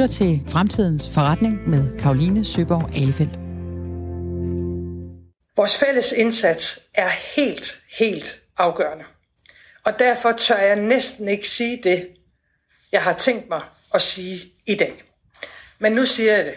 [0.00, 3.38] lytter til Fremtidens Forretning med Karoline Søborg Alefeldt.
[5.56, 9.04] Vores fælles indsats er helt, helt afgørende.
[9.84, 12.16] Og derfor tør jeg næsten ikke sige det,
[12.92, 13.62] jeg har tænkt mig
[13.94, 15.02] at sige i dag.
[15.78, 16.54] Men nu siger jeg det.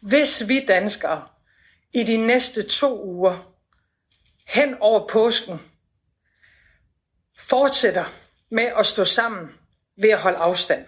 [0.00, 1.28] Hvis vi danskere
[1.92, 3.54] i de næste to uger
[4.46, 5.58] hen over påsken
[7.38, 8.04] fortsætter
[8.50, 9.50] med at stå sammen
[9.96, 10.86] ved at holde afstand,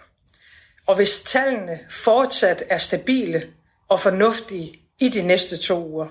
[0.93, 3.43] og hvis tallene fortsat er stabile
[3.89, 6.07] og fornuftige i de næste to uger,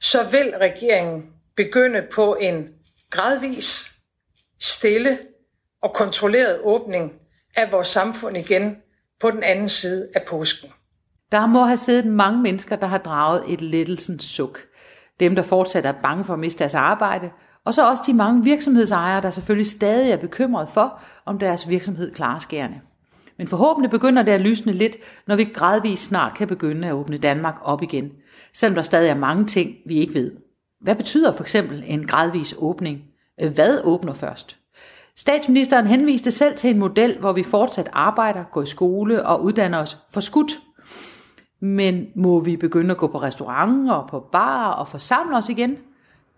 [0.00, 1.26] så vil regeringen
[1.56, 2.68] begynde på en
[3.10, 3.92] gradvis,
[4.60, 5.18] stille
[5.82, 7.12] og kontrolleret åbning
[7.56, 8.76] af vores samfund igen
[9.20, 10.70] på den anden side af påsken.
[11.32, 14.60] Der må have siddet mange mennesker, der har draget et lettelsens suk.
[15.20, 17.30] Dem, der fortsat er bange for at miste deres arbejde,
[17.64, 22.14] og så også de mange virksomhedsejere, der selvfølgelig stadig er bekymret for, om deres virksomhed
[22.14, 22.80] klarer skærende.
[23.36, 24.96] Men forhåbentlig begynder det at lysne lidt,
[25.26, 28.12] når vi gradvist snart kan begynde at åbne Danmark op igen,
[28.52, 30.32] selvom der stadig er mange ting, vi ikke ved.
[30.80, 33.04] Hvad betyder for eksempel en gradvis åbning?
[33.54, 34.56] Hvad åbner først?
[35.16, 39.78] Statsministeren henviste selv til en model, hvor vi fortsat arbejder, går i skole og uddanner
[39.78, 40.52] os for skudt.
[41.60, 45.78] Men må vi begynde at gå på restauranter og på bar og forsamle os igen?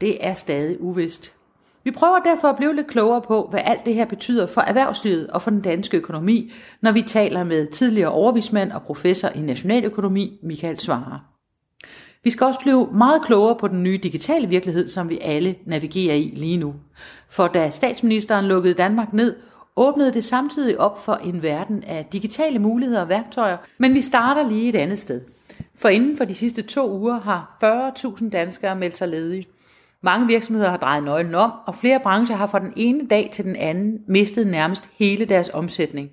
[0.01, 1.36] Det er stadig uvist.
[1.87, 5.27] Vi prøver derfor at blive lidt klogere på, hvad alt det her betyder for erhvervslivet
[5.27, 10.39] og for den danske økonomi, når vi taler med tidligere overvismand og professor i nationaløkonomi,
[10.43, 11.21] Michael Svare.
[12.25, 16.15] Vi skal også blive meget klogere på den nye digitale virkelighed, som vi alle navigerer
[16.15, 16.75] i lige nu.
[17.29, 19.37] For da statsministeren lukkede Danmark ned,
[19.77, 24.49] åbnede det samtidig op for en verden af digitale muligheder og værktøjer, men vi starter
[24.49, 25.21] lige et andet sted.
[25.75, 29.47] For inden for de sidste to uger har 40.000 danskere meldt sig ledige.
[30.03, 33.45] Mange virksomheder har drejet nøglen om, og flere brancher har fra den ene dag til
[33.45, 36.11] den anden mistet nærmest hele deres omsætning.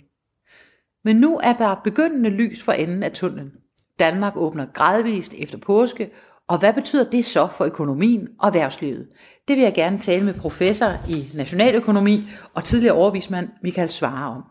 [1.04, 3.54] Men nu er der begyndende lys for enden af tunnelen.
[4.00, 6.12] Danmark åbner gradvist efter påske,
[6.48, 9.08] og hvad betyder det så for økonomien og erhvervslivet?
[9.48, 14.44] Det vil jeg gerne tale med professor i nationaløkonomi og tidligere overvismand Michael Svare om.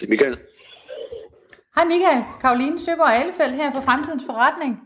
[0.00, 0.38] Det er Michael.
[1.76, 4.80] Hej Michael, Karoline Søber Alefeldt her fra Fremtidens Forretning.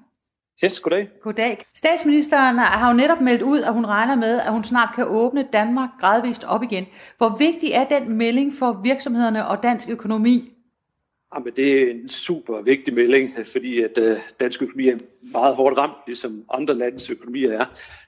[0.65, 1.09] Yes, goddag.
[1.23, 1.65] Goddag.
[1.75, 5.49] Statsministeren har jo netop meldt ud, at hun regner med, at hun snart kan åbne
[5.53, 6.87] Danmark gradvist op igen.
[7.19, 10.53] Hvor vigtig er den melding for virksomhederne og dansk økonomi?
[11.35, 15.79] Jamen, det er en super vigtig melding, fordi at uh, dansk økonomi er meget hårdt
[15.79, 17.65] ramt, ligesom andre landes økonomier er.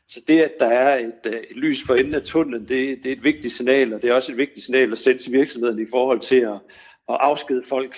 [0.08, 3.06] Så det, at der er et, uh, et lys for enden af tunnelen, det, det
[3.06, 5.82] er et vigtigt signal, og det er også et vigtigt signal at sende til virksomhederne
[5.82, 6.58] i forhold til at,
[7.08, 7.96] at afskede folk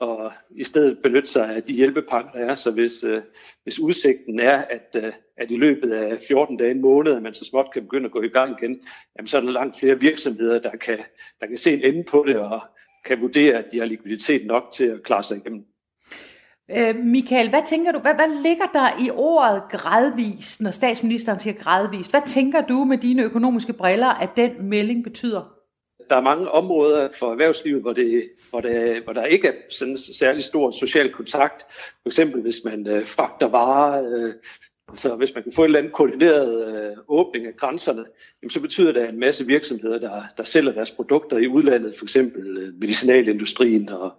[0.00, 2.54] og i stedet benytte sig af de hjælpepakker, der er.
[2.54, 3.22] Så hvis, øh,
[3.62, 7.34] hvis udsigten er, at, øh, at i løbet af 14 dage, en måned, at man
[7.34, 8.80] så småt kan begynde at gå i gang igen,
[9.16, 10.98] jamen, så er der langt flere virksomheder, der kan,
[11.40, 12.60] der kan se en ende på det og
[13.04, 15.64] kan vurdere, at de har likviditet nok til at klare sig igennem.
[16.70, 21.54] Øh, Michael, hvad tænker du, hvad, hvad ligger der i ordet gradvist, når statsministeren siger
[21.54, 22.10] gradvist?
[22.10, 25.59] Hvad tænker du med dine økonomiske briller, at den melding betyder?
[26.10, 29.98] Der er mange områder for erhvervslivet, hvor, det, hvor, det, hvor der ikke er sådan
[29.98, 31.66] særlig stor social kontakt.
[32.02, 34.34] For eksempel hvis man øh, fragter varer, øh,
[34.96, 38.04] så hvis man kan få en eller anden koordineret øh, åbning af grænserne,
[38.42, 41.94] jamen, så betyder det, at en masse virksomheder, der, der sælger deres produkter i udlandet,
[41.98, 44.12] for eksempel øh, medicinalindustrien og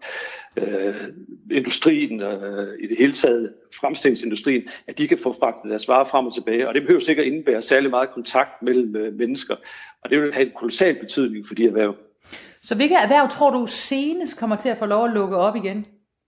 [0.58, 0.96] øh,
[1.52, 6.26] industrien øh, i det hele taget, fremstillingsindustrien, at de kan få fragtet deres varer frem
[6.26, 6.68] og tilbage.
[6.68, 9.56] Og det behøver sikkert indebære særlig meget kontakt mellem øh, mennesker.
[10.04, 11.96] Og det vil have en kolossal betydning for de erhverv.
[12.62, 15.86] Så hvilke erhverv tror du senest kommer til at få lov at lukke op igen?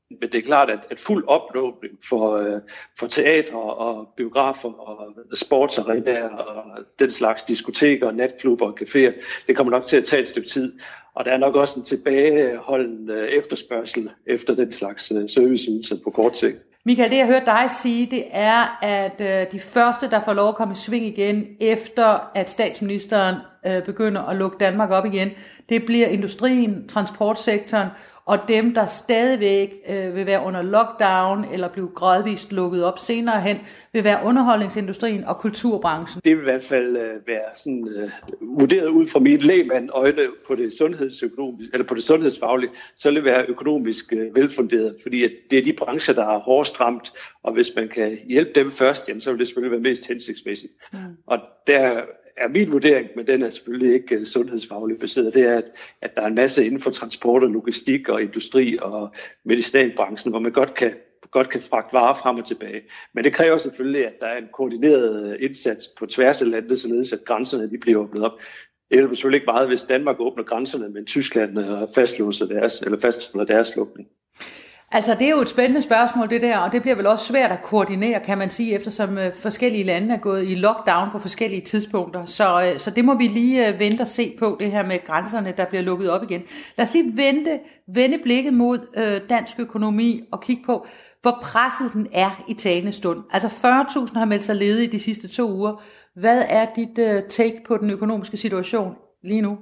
[0.09, 2.61] Men det er klart, at, at fuld oplåbning for, øh,
[2.99, 6.63] for teatre og biografer og sportsarenaer og
[6.99, 9.11] den slags diskoteker, natklubber og caféer,
[9.47, 10.73] det kommer nok til at tage et stykke tid.
[11.15, 16.09] Og der er nok også en tilbageholdende øh, efterspørgsel efter den slags øh, serviceydelser på
[16.09, 16.57] kort sigt.
[16.85, 20.49] Michael, det jeg hørte dig sige, det er, at øh, de første, der får lov
[20.49, 23.35] at komme i sving igen, efter at statsministeren
[23.65, 25.31] øh, begynder at lukke Danmark op igen,
[25.69, 27.87] det bliver industrien, transportsektoren
[28.25, 33.41] og dem, der stadigvæk øh, vil være under lockdown eller blive gradvist lukket op senere
[33.41, 33.57] hen,
[33.93, 36.21] vil være underholdningsindustrien og kulturbranchen.
[36.25, 38.09] Det vil i hvert fald øh, være sådan, øh,
[38.41, 43.15] vurderet ud fra mit lægmand øjne på det, sundhedsøkonomisk, eller på det sundhedsfaglige, så vil
[43.15, 47.13] det være økonomisk øh, velfunderet, fordi at det er de brancher, der er hårdest ramt,
[47.43, 50.73] og hvis man kan hjælpe dem først, jamen, så vil det selvfølgelig være mest hensigtsmæssigt.
[50.93, 50.99] Mm.
[51.27, 52.01] Og der
[52.37, 55.71] er min vurdering, men den er selvfølgelig ikke øh, sundhedsfagligt baseret, det er, at,
[56.01, 59.13] at der er en masse inden for transport og logistik og industri og
[59.45, 60.93] medicinalbranchen, hvor man godt kan
[61.31, 62.81] godt kan fragte varer frem og tilbage.
[63.13, 66.79] Men det kræver selvfølgelig, at der er en koordineret øh, indsats på tværs af landet,
[66.79, 68.39] således at grænserne de bliver åbnet op.
[68.89, 72.99] Det hjælper selvfølgelig ikke meget, hvis Danmark åbner grænserne, men Tyskland øh, fastlåser deres, eller
[72.99, 74.09] fastholder deres lukning.
[74.95, 77.51] Altså, det er jo et spændende spørgsmål, det der, og det bliver vel også svært
[77.51, 81.61] at koordinere, kan man sige, eftersom øh, forskellige lande er gået i lockdown på forskellige
[81.61, 82.25] tidspunkter.
[82.25, 85.05] Så, øh, så det må vi lige øh, vente og se på, det her med
[85.05, 86.43] grænserne, der bliver lukket op igen.
[86.77, 90.87] Lad os lige vente, vende blikket mod øh, dansk økonomi og kigge på,
[91.21, 93.23] hvor presset den er i talende stund.
[93.31, 95.83] Altså 40.000 har meldt sig ledige de sidste to uger.
[96.15, 99.57] Hvad er dit øh, take på den økonomiske situation lige nu?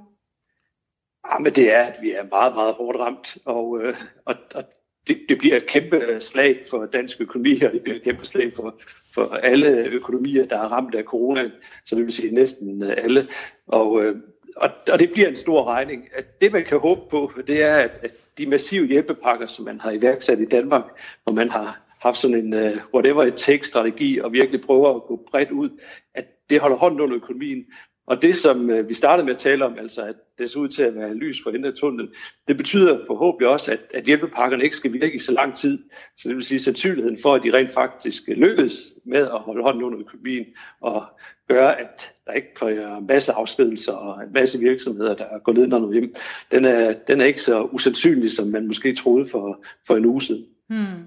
[1.30, 3.96] Ja, men det er, at vi er meget, meget hårdt ramt, og, øh,
[4.26, 4.64] og, og
[5.06, 8.26] det, det bliver et kæmpe øh, slag for dansk økonomi, og det bliver et kæmpe
[8.26, 8.80] slag for,
[9.14, 11.50] for alle økonomier, der er ramt af corona,
[11.84, 13.28] så det vil sige næsten øh, alle.
[13.66, 14.16] Og, øh,
[14.56, 16.08] og, og det bliver en stor regning.
[16.14, 19.80] At det, man kan håbe på, det er, at, at de massive hjælpepakker, som man
[19.80, 20.84] har iværksat i Danmark,
[21.24, 25.02] hvor man har haft sådan en uh, whatever it takes strategi og virkelig prøver at
[25.02, 25.70] gå bredt ud,
[26.14, 27.66] at det holder hånden under økonomien,
[28.06, 30.68] og det, som øh, vi startede med at tale om, altså at det ser ud
[30.68, 32.12] til at være lys for enden af tunnelen,
[32.48, 35.78] det betyder forhåbentlig også, at, at hjælpepakkerne ikke skal virke i så lang tid.
[36.16, 39.62] Så det vil sige, at sandsynligheden for, at de rent faktisk lykkes med at holde
[39.62, 40.46] hånden under økonomien
[40.80, 41.04] og
[41.48, 45.72] gøre, at der ikke kommer en masse afskedelser og en masse virksomheder, der går ned
[45.72, 46.14] og hjem,
[46.50, 50.22] den er, den er ikke så usandsynlig, som man måske troede for, for en uge
[50.22, 50.46] siden.
[50.68, 51.06] Hmm.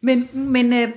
[0.00, 0.88] Men, men øh,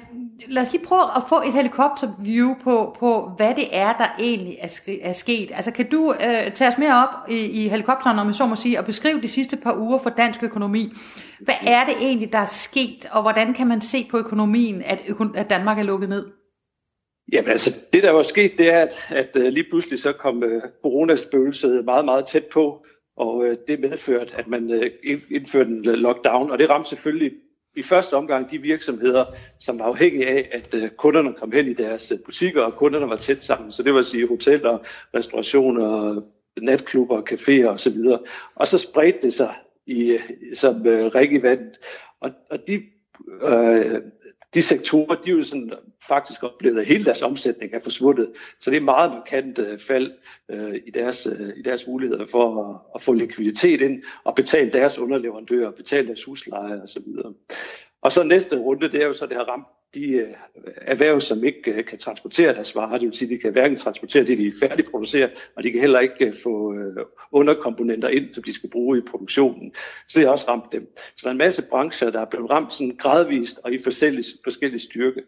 [0.48, 4.58] lad os lige prøve at få et helikopterview på, på hvad det er, der egentlig
[4.60, 5.52] er, er sket.
[5.54, 8.56] Altså kan du øh, tage os mere op i, i helikopteren, om jeg så må
[8.56, 10.94] sige, og beskrive de sidste par uger for dansk økonomi.
[11.40, 15.00] Hvad er det egentlig, der er sket, og hvordan kan man se på økonomien, at,
[15.08, 16.26] øko- at Danmark er lukket ned?
[17.32, 20.44] Jamen altså, det der var sket, det er, at, at øh, lige pludselig så kom
[20.44, 22.86] øh, coronaspøgelset meget, meget tæt på,
[23.18, 24.92] og øh, det medførte, at man øh,
[25.32, 27.32] indførte en lockdown, og det ramte selvfølgelig
[27.76, 29.26] i første omgang de virksomheder,
[29.60, 33.10] som var afhængige af, at øh, kunderne kom hen i deres øh, butikker, og kunderne
[33.10, 33.72] var tæt sammen.
[33.72, 34.78] Så det vil sige hoteller,
[35.14, 36.22] restaurationer,
[36.62, 37.98] natklubber, caféer osv.
[38.56, 39.54] Og så spredte det sig
[39.86, 40.22] i, øh,
[40.54, 41.78] som øh, rig i vandet.
[42.20, 42.84] Og, og de,
[43.42, 44.02] øh,
[44.54, 45.74] de sektorer, de er jo sådan
[46.08, 48.32] faktisk oplevet, at hele deres omsætning er forsvundet.
[48.60, 50.12] Så det er meget markant øh, fald
[50.50, 54.72] øh, i, deres, øh, i deres muligheder for at, at få likviditet ind og betale
[54.72, 57.08] deres underleverandører, betale deres husleje osv.
[58.02, 60.34] Og så næste runde, det er jo så, det har ramt de øh,
[60.78, 62.98] erhverv, som ikke øh, kan transportere deres varer.
[62.98, 66.00] Det vil sige, at de kan hverken transportere det, de færdigproducerer, og de kan heller
[66.00, 66.76] ikke øh, få
[67.32, 69.74] underkomponenter ind, som de skal bruge i produktionen.
[70.08, 70.96] Så det har også ramt dem.
[70.96, 74.26] Så der er en masse brancher, der er blevet ramt sådan gradvist og i forskellige,
[74.44, 75.24] forskellige styrke.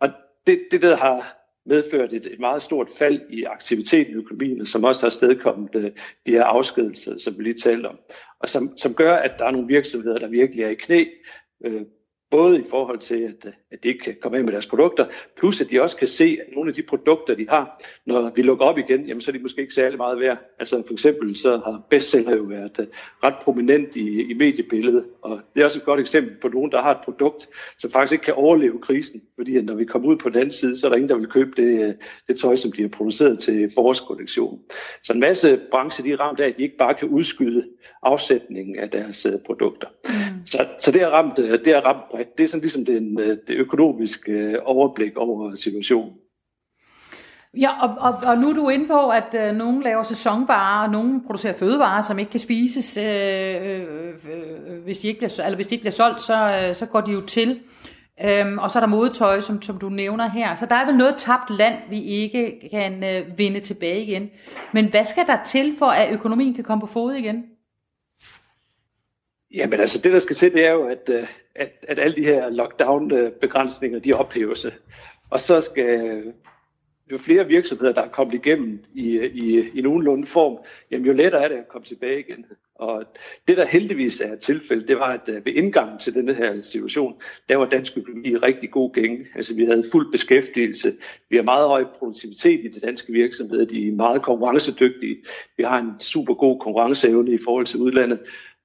[0.00, 0.08] Og
[0.46, 4.84] det, det der har medført et, et meget stort fald i aktiviteten i økonomien, som
[4.84, 5.92] også har stedkommet
[6.26, 7.98] de her afskedelser, som vi lige talte om,
[8.40, 11.04] og som, som gør, at der er nogle virksomheder, der virkelig er i knæ,
[11.64, 11.82] øh,
[12.30, 15.06] både i forhold til, at, at de ikke kan komme af med deres produkter,
[15.38, 18.42] plus at de også kan se, at nogle af de produkter, de har, når vi
[18.42, 20.38] lukker op igen, jamen så er de måske ikke særlig meget værd.
[20.58, 22.84] Altså for eksempel så har bestseller jo været uh,
[23.24, 26.82] ret prominent i, i mediebilledet, og det er også et godt eksempel på nogen, der
[26.82, 30.28] har et produkt, som faktisk ikke kan overleve krisen, fordi når vi kommer ud på
[30.28, 31.94] den anden side, så er der ingen, der vil købe det, uh,
[32.28, 34.60] det tøj, som de har produceret til forårskollektion.
[35.02, 37.64] Så en masse brancher, de er ramt af, at de ikke bare kan udskyde
[38.02, 39.88] afsætningen af deres uh, produkter.
[40.04, 40.10] Mm.
[40.46, 42.38] Så, så det har ramt, det har ramt bredt.
[42.38, 46.12] Det er sådan ligesom det, det økonomiske øh, overblik over situationen.
[47.56, 50.92] Ja, og, og, og nu er du inde på, at øh, nogen laver sæsonvarer, og
[50.92, 53.84] nogen producerer fødevarer, som ikke kan spises, øh, øh,
[54.32, 57.00] øh, hvis, de ikke bliver, eller hvis de ikke bliver solgt, så, øh, så går
[57.00, 57.60] de jo til.
[58.24, 60.54] Øhm, og så er der modetøj, som, som du nævner her.
[60.54, 64.30] Så der er vel noget tabt land, vi ikke kan øh, vinde tilbage igen.
[64.72, 67.44] Men hvad skal der til, for at økonomien kan komme på fod igen?
[69.54, 72.24] Jamen altså, det der skal til, det er jo, at, øh, at, at alle de
[72.24, 74.66] her lockdown-begrænsninger, de ophæves.
[75.30, 76.22] Og så skal
[77.10, 80.58] jo flere virksomheder, der er kommet igennem i, i, i nogenlunde form,
[80.90, 82.46] jamen jo lettere er det at komme tilbage igen.
[82.74, 83.04] Og
[83.48, 87.14] det, der heldigvis er tilfældet, det var, at øh, ved indgangen til denne her situation,
[87.48, 89.26] der var dansk økonomi i rigtig god gænge.
[89.34, 90.92] Altså vi havde fuld beskæftigelse,
[91.30, 95.16] vi har meget høj produktivitet i de danske virksomheder, de er meget konkurrencedygtige,
[95.56, 98.18] vi har en super god konkurrenceevne i forhold til udlandet,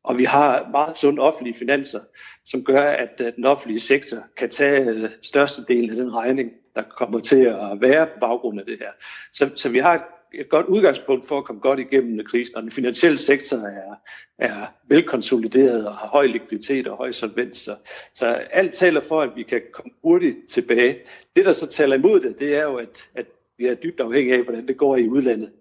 [0.06, 2.00] og vi har meget sunde offentlige finanser,
[2.46, 6.82] som gør, at øh, den offentlige sektor kan tage øh, størstedelen af den regning, der
[6.82, 8.92] kommer til at være på baggrund af det her.
[9.34, 10.02] Så, så vi har et,
[10.34, 13.96] et godt udgangspunkt for at komme godt igennem krisen, og den finansielle sektor er,
[14.38, 17.58] er velkonsolideret og har høj likviditet og høj solvens.
[17.58, 17.76] Så,
[18.14, 20.98] så alt taler for, at vi kan komme hurtigt tilbage.
[21.36, 23.26] Det, der så taler imod det, det er jo, at, at
[23.58, 25.52] vi er dybt afhængige af, hvordan det går i udlandet.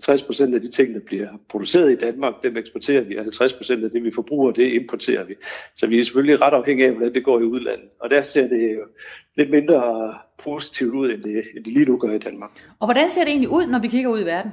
[0.00, 3.52] 50 procent af de ting, der bliver produceret i Danmark, dem eksporterer vi, og 50
[3.52, 5.34] procent af det, vi forbruger, det importerer vi.
[5.76, 7.88] Så vi er selvfølgelig ret afhængige af, hvordan det går i udlandet.
[8.00, 8.84] Og der ser det jo
[9.36, 12.50] lidt mindre positivt ud, end det, end det lige nu gør i Danmark.
[12.78, 14.50] Og hvordan ser det egentlig ud, når vi kigger ud i verden?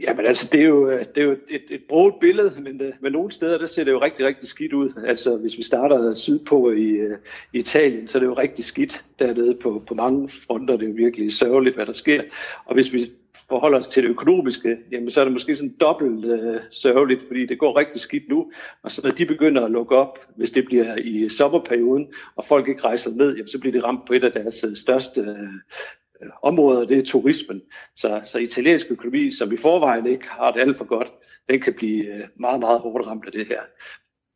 [0.00, 3.12] Jamen altså, det er jo, det er jo et, et brugt billede, men, øh, men
[3.12, 5.02] nogle steder, der ser det jo rigtig, rigtig skidt ud.
[5.06, 7.18] Altså, hvis vi starter sydpå i, øh,
[7.52, 10.76] i Italien, så er det jo rigtig skidt dernede på, på mange fronter.
[10.76, 12.22] Det er jo virkelig sørgeligt, hvad der sker.
[12.64, 13.10] Og hvis vi
[13.48, 17.46] forholder os til det økonomiske, jamen så er det måske sådan dobbelt øh, sørgeligt, fordi
[17.46, 18.52] det går rigtig skidt nu.
[18.82, 22.68] Og så når de begynder at lukke op, hvis det bliver i sommerperioden, og folk
[22.68, 26.30] ikke rejser ned, jamen så bliver det ramt på et af deres øh, største øh,
[26.42, 27.62] områder, det er turismen.
[27.96, 31.12] Så, så italiensk økonomi, som i forvejen ikke har det alt for godt,
[31.48, 33.60] den kan blive øh, meget, meget hårdt ramt af det her.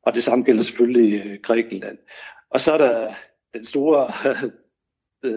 [0.03, 1.99] Og det samme gælder selvfølgelig øh, Grækenland.
[2.51, 3.15] Og så er der
[3.55, 4.13] den store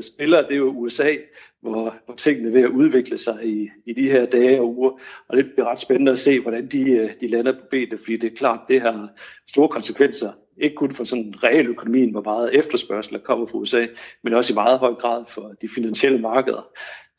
[0.01, 1.15] spiller, det er jo USA,
[1.61, 4.99] hvor, hvor tingene er ved at udvikle sig i, i de her dage og uger.
[5.27, 8.17] Og det bliver ret spændende at se, hvordan de, øh, de lander på benene, fordi
[8.17, 9.09] det er klart, det har
[9.49, 10.31] store konsekvenser.
[10.57, 13.87] Ikke kun for sådan realøkonomien, hvor meget efterspørgsel der kommer fra USA,
[14.23, 16.69] men også i meget høj grad for de finansielle markeder.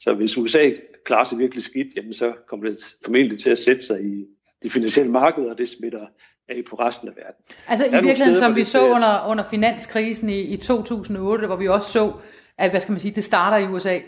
[0.00, 0.70] Så hvis USA
[1.04, 4.26] klarer sig virkelig skidt, jamen så kommer det formentlig til at sætte sig i
[4.62, 6.06] de finansielle markeder, og det smitter
[6.48, 7.44] af på resten af verden.
[7.68, 11.92] Altså i virkeligheden, som vi så under, under finanskrisen i, i 2008, hvor vi også
[11.92, 12.12] så,
[12.58, 13.98] at hvad skal man sige, det starter i USA.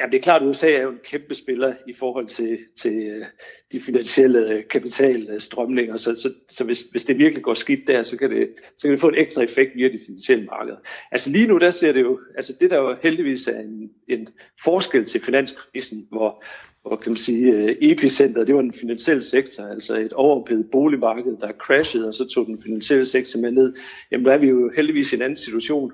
[0.00, 2.92] Ja, det er klart, at USA er jo en kæmpe spiller i forhold til, til
[2.92, 3.24] øh,
[3.72, 8.16] de finansielle øh, kapitalstrømninger, så, så, så hvis, hvis det virkelig går skidt der, så
[8.16, 8.48] kan, det,
[8.78, 10.76] så kan det få en ekstra effekt via de finansielle markeder.
[11.12, 14.28] Altså lige nu, der ser det jo, altså det der jo heldigvis er en, en
[14.64, 16.44] forskel til finanskrisen, hvor,
[16.82, 21.36] hvor kan man sige, øh, epicenter, det var den finansielle sektor, altså et overophedet boligmarked,
[21.40, 23.74] der crashede, og så tog den finansielle sektor med ned.
[24.10, 25.92] Jamen der er vi jo heldigvis i en anden situation,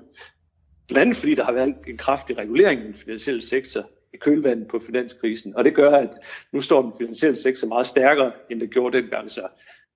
[0.87, 4.67] Blandt andet fordi der har været en kraftig regulering i den finansielle sektor i kølvandet
[4.67, 5.55] på finanskrisen.
[5.55, 6.09] Og det gør, at
[6.51, 9.31] nu står den finansielle sektor meget stærkere, end det gjorde dengang.
[9.31, 9.47] Så,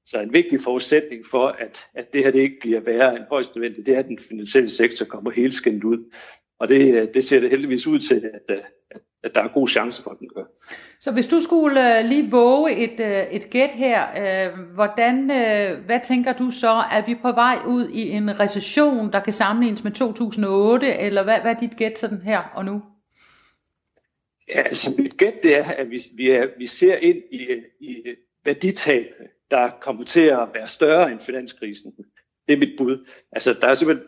[0.06, 3.56] så en vigtig forudsætning for, at, at det her det ikke bliver værre end højst
[3.56, 6.12] nødvendigt, det er, at den finansielle sektor kommer helt skændt ud.
[6.60, 8.56] Og det, det ser det heldigvis ud til, at,
[8.92, 10.44] at, at der er god chance for, at den gør.
[11.00, 15.26] Så hvis du skulle øh, lige våge et, øh, et gæt her, øh, hvordan,
[15.86, 16.84] hvad tænker du så?
[16.92, 21.40] Er vi på vej ud i en recession, der kan sammenlignes med 2008, eller hvad,
[21.42, 22.82] hvad er dit gæt sådan her og nu?
[24.48, 27.48] Ja, altså mit gæt det er, at vi, vi, er, vi ser ind i,
[27.80, 28.04] i
[28.46, 29.06] værditab,
[29.52, 31.94] der kommer til at være større end finanskrisen.
[32.48, 33.06] Det er mit bud.
[33.32, 34.08] Altså, der er simpelthen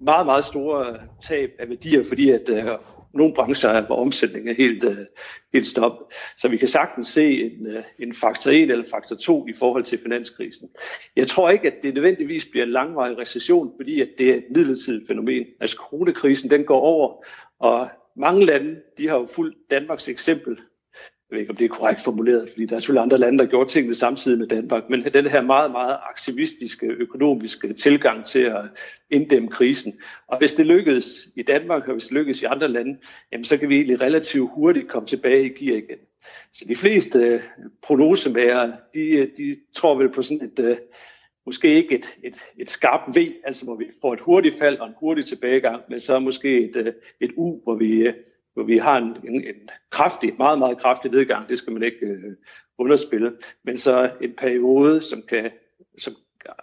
[0.00, 2.64] meget, meget store tab af værdier, fordi at øh,
[3.14, 4.96] nogle brancher, hvor omsætningen er helt, øh,
[5.52, 6.06] helt stoppet.
[6.36, 9.84] Så vi kan sagtens se en, øh, en faktor 1 eller faktor 2 i forhold
[9.84, 10.68] til finanskrisen.
[11.16, 14.44] Jeg tror ikke, at det nødvendigvis bliver en langvarig recession, fordi at det er et
[14.50, 15.46] midlertidigt fænomen.
[15.60, 17.24] Altså coronakrisen, den går over,
[17.58, 20.58] og mange lande, de har jo fulgt Danmarks eksempel
[21.30, 23.50] jeg ved ikke, om det er korrekt formuleret, fordi der er selvfølgelig andre lande, der
[23.50, 28.64] gjorde tingene samtidig med Danmark, men den her meget, meget aktivistiske økonomiske tilgang til at
[29.10, 30.00] inddæmme krisen.
[30.26, 32.98] Og hvis det lykkedes i Danmark, og hvis det lykkedes i andre lande,
[33.32, 35.98] jamen så kan vi egentlig relativt hurtigt komme tilbage i gear igen.
[36.52, 37.40] Så de fleste øh,
[37.82, 40.76] prognosemager, de, øh, de tror vel på sådan et, øh,
[41.46, 44.86] måske ikke et, et, et skarpt V, altså hvor vi får et hurtigt fald og
[44.86, 48.12] en hurtig tilbagegang, men så måske et, et U, hvor vi
[48.56, 52.06] hvor vi har en, en, en kraftig, meget, meget kraftig nedgang, det skal man ikke
[52.06, 52.32] øh,
[52.78, 53.32] underspille,
[53.64, 55.50] men så en periode, som kan,
[55.98, 56.14] som,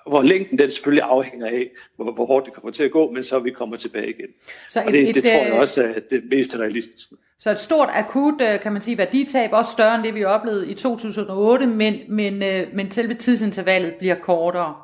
[0.08, 3.24] hvor længden den selvfølgelig afhænger af, hvor, hvor hårdt det kommer til at gå, men
[3.24, 4.28] så vi kommer tilbage igen.
[4.70, 7.16] Så et, og det, et, det tror jeg øh, også er det mest realistiske.
[7.40, 10.72] Så et stort akut, øh, kan man sige, værditab, også større end det, vi oplevede
[10.72, 14.76] i 2008, men, men, øh, men selve tidsintervallet bliver kortere.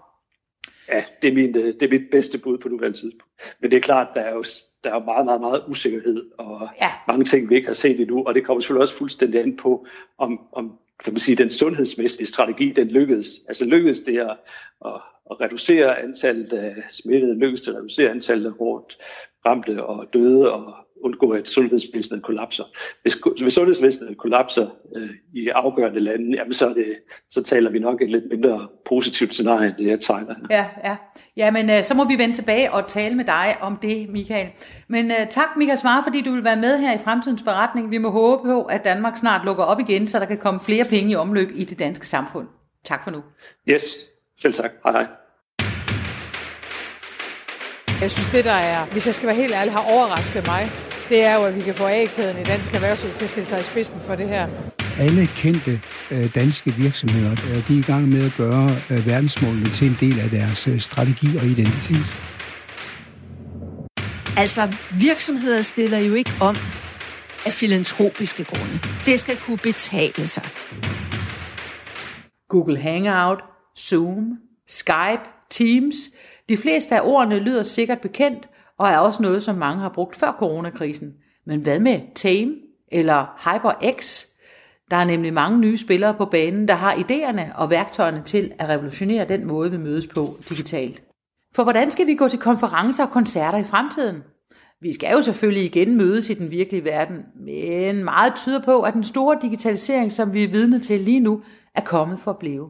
[0.92, 3.34] Ja, det er, min, det er mit bedste bud på nuværende tidspunkt.
[3.60, 4.44] Men det er klart, der er jo
[4.84, 6.92] der er meget, meget, meget usikkerhed, og ja.
[7.08, 9.88] mange ting, vi ikke har set endnu, og det kommer selvfølgelig også fuldstændig an på,
[10.18, 13.28] om, om kan man sige, den sundhedsmæssige strategi, den lykkedes.
[13.48, 14.38] Altså lykkedes det at,
[14.86, 18.98] at, at reducere antallet af smittede, lykkedes det at reducere antallet af hårdt
[19.46, 22.64] ramte og døde, og undgå, at sundhedsvæsenet kollapser.
[23.02, 26.96] Hvis, hvis sundhedsvæsenet kollapser øh, i afgørende lande, jamen så, er det,
[27.30, 30.58] så taler vi nok et lidt mindre positivt scenarie, end det jeg tegner her.
[30.58, 30.96] Ja, ja.
[31.38, 34.48] ja men øh, så må vi vende tilbage og tale med dig om det, Michael.
[34.88, 37.92] Men øh, tak, Michael Svare, fordi du vil være med her i Fremtidens Forretning.
[37.92, 40.86] Vi må håbe på, at Danmark snart lukker op igen, så der kan komme flere
[40.86, 42.48] penge i omløb i det danske samfund.
[42.86, 43.24] Tak for nu.
[43.70, 43.84] Yes,
[44.40, 44.72] selv tak.
[44.84, 45.08] Hej hej.
[48.02, 51.24] Jeg synes, det der er, hvis jeg skal være helt ærlig, har overrasket mig, det
[51.24, 53.64] er jo, at vi kan få A-kæden i dansk erhvervsliv til at stille sig i
[53.64, 54.48] spidsen for det her.
[55.00, 59.70] Alle kendte øh, danske virksomheder, øh, de er i gang med at gøre øh, verdensmålene
[59.70, 62.16] til en del af deres strategi og identitet.
[64.38, 66.56] Altså, virksomheder stiller jo ikke om.
[67.46, 68.80] af filantropiske grunde.
[69.06, 70.44] Det skal kunne betale sig.
[72.50, 73.44] Google Hangout,
[73.78, 74.38] Zoom,
[74.68, 75.96] Skype, Teams.
[76.50, 78.48] De fleste af ordene lyder sikkert bekendt,
[78.80, 81.14] og er også noget, som mange har brugt før coronakrisen.
[81.46, 82.56] Men hvad med Tame
[82.92, 84.26] eller HyperX?
[84.92, 88.70] Der er nemlig mange nye spillere på banen, der har idéerne og værktøjerne til at
[88.70, 91.04] revolutionere den måde, vi mødes på digitalt.
[91.56, 94.24] For hvordan skal vi gå til konferencer og koncerter i fremtiden?
[94.82, 98.94] Vi skal jo selvfølgelig igen mødes i den virkelige verden, men meget tyder på, at
[98.94, 101.42] den store digitalisering, som vi er vidne til lige nu,
[101.76, 102.70] er kommet for at blive.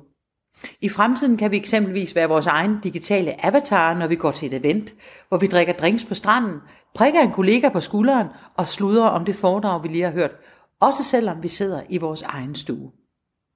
[0.81, 4.65] I fremtiden kan vi eksempelvis være vores egen digitale avatar, når vi går til et
[4.65, 4.93] event,
[5.27, 6.59] hvor vi drikker drinks på stranden,
[6.95, 10.31] prikker en kollega på skulderen og sludrer om det foredrag, vi lige har hørt,
[10.79, 12.91] også selvom vi sidder i vores egen stue.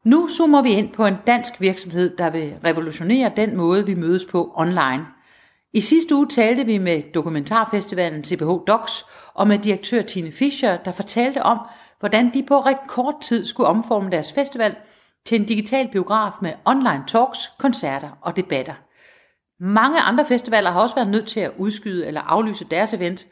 [0.05, 4.25] Nu zoomer vi ind på en dansk virksomhed, der vil revolutionere den måde, vi mødes
[4.25, 5.05] på online.
[5.73, 10.91] I sidste uge talte vi med dokumentarfestivalen CPH Docs og med direktør Tine Fischer, der
[10.91, 11.59] fortalte om,
[11.99, 14.75] hvordan de på rekordtid skulle omforme deres festival
[15.25, 18.73] til en digital biograf med online talks, koncerter og debatter.
[19.59, 23.25] Mange andre festivaler har også været nødt til at udskyde eller aflyse deres event,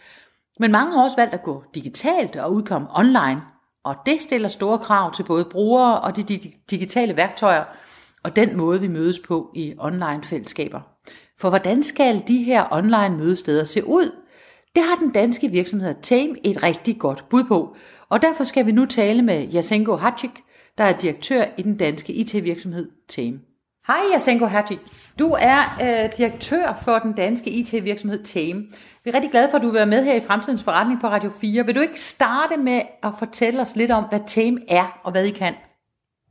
[0.59, 3.41] men mange har også valgt at gå digitalt og udkomme online,
[3.83, 6.23] og det stiller store krav til både brugere og de
[6.69, 7.63] digitale værktøjer
[8.23, 10.81] og den måde, vi mødes på i online fællesskaber.
[11.39, 14.11] For hvordan skal de her online mødesteder se ud?
[14.75, 17.75] Det har den danske virksomhed Tame et rigtig godt bud på,
[18.09, 20.43] og derfor skal vi nu tale med Jasenko Hacik,
[20.77, 23.39] der er direktør i den danske IT-virksomhed Tame.
[23.87, 24.79] Hej Jasenko Hadji.
[25.19, 28.67] Du er øh, direktør for den danske IT-virksomhed Tame.
[29.03, 31.07] Vi er rigtig glade for, at du vil være med her i Fremtidens Forretning på
[31.07, 31.65] Radio 4.
[31.65, 35.25] Vil du ikke starte med at fortælle os lidt om, hvad Tame er og hvad
[35.25, 35.55] I kan?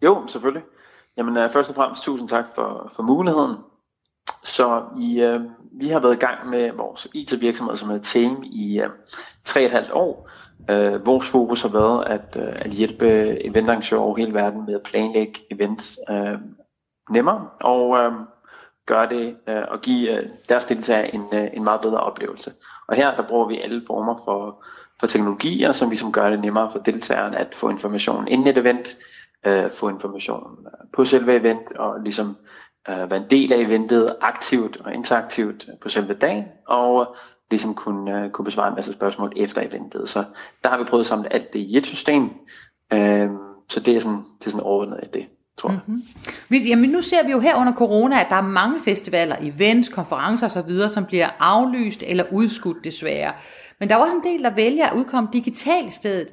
[0.03, 0.63] Jo, selvfølgelig.
[1.17, 3.57] Jamen øh, først og fremmest tusind tak for, for muligheden.
[4.45, 5.41] Så i, øh,
[5.73, 8.91] vi har været i gang med vores IT-virksomhed, som hedder Tame, i uh,
[9.45, 10.31] tre og et halvt år.
[10.71, 13.07] Øh, vores fokus har været at, øh, at hjælpe
[13.47, 16.39] eventarrangører over hele verden med at planlægge events øh,
[17.11, 18.13] nemmere og øh,
[18.87, 22.53] gøre det øh, og give øh, deres deltagere en, øh, en meget bedre oplevelse.
[22.89, 24.65] Og her der bruger vi alle former for,
[25.01, 28.97] for teknologier, som ligesom gør det nemmere for deltagerne at få information inden et event,
[29.47, 32.37] øh, få information øh, på selve event og ligesom
[32.89, 37.17] øh, være en del af eventet aktivt og interaktivt øh, på selve dagen og
[37.51, 40.09] ligesom kunne, uh, kunne besvare en masse spørgsmål efter eventet.
[40.09, 40.25] Så
[40.65, 42.23] der har vi prøvet at samle alt det i et system.
[42.95, 43.31] Uh,
[43.69, 45.27] så det er sådan, det er sådan overordnet af det,
[45.59, 45.81] tror jeg.
[45.87, 46.57] Mm-hmm.
[46.67, 50.47] Jamen nu ser vi jo her under corona, at der er mange festivaler, events, konferencer
[50.47, 53.33] osv., som bliver aflyst eller udskudt desværre.
[53.81, 56.29] Men der er også en del, der vælger at udkomme digitalt i stedet.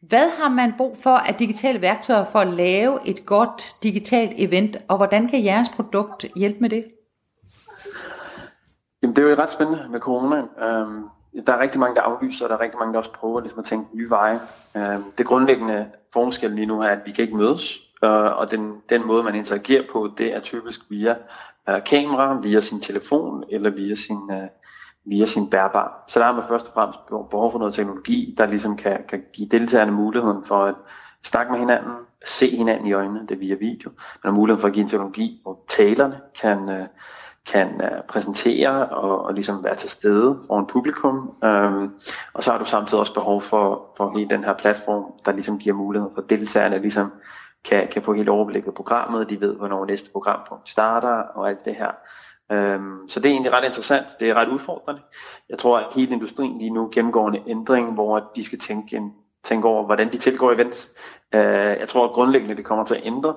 [0.00, 4.76] Hvad har man brug for af digitale værktøjer for at lave et godt digitalt event,
[4.88, 6.84] og hvordan kan jeres produkt hjælpe med det?
[9.06, 10.40] Jamen, det er jo ret spændende med corona.
[10.40, 11.10] Um,
[11.46, 13.58] der er rigtig mange, der aflyser, og der er rigtig mange, der også prøver ligesom
[13.58, 14.40] at tænke nye veje.
[14.76, 18.82] Øhm, det grundlæggende forskel lige nu er, at vi kan ikke mødes, øh, og den,
[18.90, 21.16] den måde, man interagerer på, det er typisk via
[21.68, 24.48] øh, kamera, via sin telefon eller via sin, øh,
[25.04, 26.04] via sin bærbar.
[26.08, 29.22] Så der har man først og fremmest behov for noget teknologi, der ligesom kan, kan
[29.32, 30.74] give deltagerne muligheden for at
[31.24, 31.92] snakke med hinanden,
[32.24, 33.90] se hinanden i øjnene, det er via video.
[34.24, 36.86] men muligheden for at give en teknologi, hvor talerne kan, Øh,
[37.52, 41.14] kan uh, præsentere og, og ligesom være til stede for en publikum.
[41.42, 41.94] Um,
[42.34, 45.58] og så har du samtidig også behov for, for hele den her platform, der ligesom
[45.58, 47.12] giver mulighed for deltagerne ligesom
[47.64, 51.74] kan, kan få helt overblikket programmet, de ved, hvornår næste programpunkt starter og alt det
[51.74, 51.90] her.
[52.54, 55.00] Um, så det er egentlig ret interessant, det er ret udfordrende.
[55.48, 59.12] Jeg tror, at hele industrien lige nu gennemgår en ændring, hvor de skal tænke, en,
[59.44, 60.90] tænke over, hvordan de tilgår events.
[61.34, 61.40] Uh,
[61.80, 63.34] jeg tror at grundlæggende, det kommer til at ændre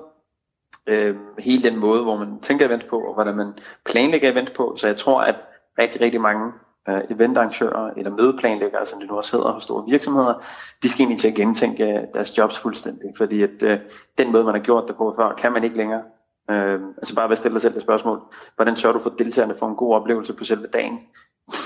[0.90, 3.52] uh, hele den måde, hvor man tænker events på, og hvordan man
[3.84, 4.74] planlægger events på.
[4.76, 5.34] Så jeg tror, at
[5.78, 6.52] rigtig, rigtig mange
[6.88, 10.34] uh, eventarrangører eller mødeplanlæggere, som det nu også hedder hos store virksomheder,
[10.82, 13.78] de skal egentlig til at gentænke deres jobs fuldstændig, fordi at uh,
[14.18, 16.02] den måde, man har gjort det på før, kan man ikke længere.
[16.48, 18.20] Uh, altså bare ved at stille dig selv det spørgsmål,
[18.56, 20.98] hvordan sørger du for, at deltagerne får en god oplevelse på selve dagen,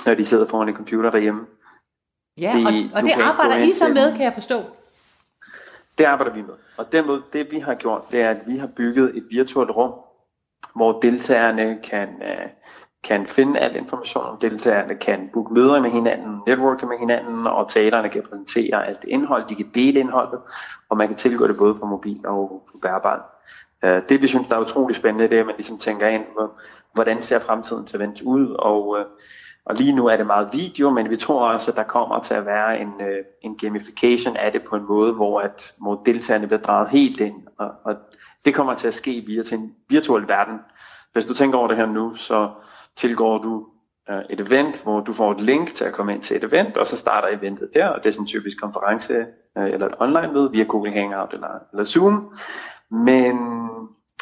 [0.07, 1.47] når de sidder foran en computer derhjemme?
[2.39, 4.63] Ja, det, og, og det arbejder I så med, kan jeg forstå.
[5.99, 6.55] Det arbejder vi med.
[6.77, 9.71] Og den måde, det vi har gjort, det er, at vi har bygget et virtuelt
[9.71, 9.93] rum,
[10.75, 12.49] hvor deltagerne kan, øh,
[13.05, 17.69] kan finde al information om deltagerne, kan booke møder med hinanden, networke med hinanden, og
[17.69, 20.41] talerne kan præsentere alt det indhold, de kan dele indholdet,
[20.89, 23.45] og man kan tilgå det både på mobil og på bærbar.
[23.85, 26.25] Øh, det vi synes, der er utrolig spændende, det er, at man ligesom tænker ind,
[26.95, 29.07] hvordan ser fremtidens event ud, og, øh,
[29.67, 32.35] og lige nu er det meget video, men vi tror også, at der kommer til
[32.35, 36.47] at være en, øh, en gamification af det på en måde, hvor, at, hvor deltagerne
[36.47, 37.97] bliver draget helt ind, og, og
[38.45, 40.59] det kommer til at ske via til en virtuel verden.
[41.13, 42.51] Hvis du tænker over det her nu, så
[42.97, 43.67] tilgår du
[44.11, 46.77] øh, et event, hvor du får et link til at komme ind til et event,
[46.77, 49.27] og så starter eventet der, og det er sådan en typisk konference
[49.59, 52.35] øh, eller et online møde via Google Hangout eller, eller Zoom.
[52.91, 53.37] Men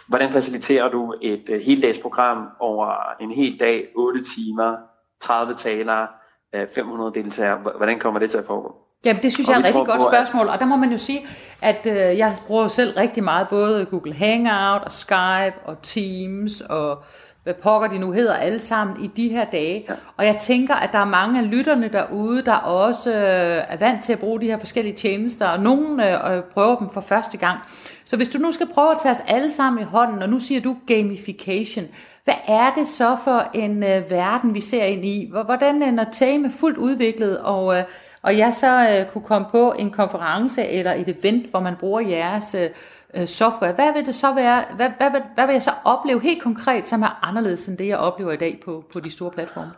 [0.09, 4.77] hvordan faciliterer du et øh, heldagsprogram over en hel dag, 8 timer,
[5.23, 6.09] 30 talere,
[6.57, 7.57] uh, 500 deltagere?
[7.57, 8.77] Hvordan kommer det til at foregå?
[9.05, 10.91] Jamen, det synes og jeg er et rigtig godt på, spørgsmål, og der må man
[10.91, 11.27] jo sige,
[11.63, 17.03] at øh, jeg bruger selv rigtig meget både Google Hangout og Skype og Teams og
[17.43, 19.85] hvad pokker de nu hedder, alle sammen i de her dage.
[19.89, 19.95] Ja.
[20.17, 24.05] Og jeg tænker, at der er mange af lytterne derude, der også øh, er vant
[24.05, 27.59] til at bruge de her forskellige tjenester, og nogen øh, prøver dem for første gang.
[28.05, 30.39] Så hvis du nu skal prøve at tage os alle sammen i hånden, og nu
[30.39, 31.87] siger du gamification,
[32.25, 35.31] hvad er det så for en øh, verden, vi ser ind i?
[35.45, 37.85] Hvordan er når team er fuldt udviklet, og, øh,
[38.23, 42.01] og jeg så øh, kunne komme på en konference eller et event, hvor man bruger
[42.01, 42.71] jeres øh,
[43.14, 46.20] øh, software, hvad vil det så være, hvad, hvad, hvad, hvad vil jeg så opleve
[46.20, 49.31] helt konkret, som er anderledes end det, jeg oplever i dag på, på de store
[49.31, 49.72] platforme?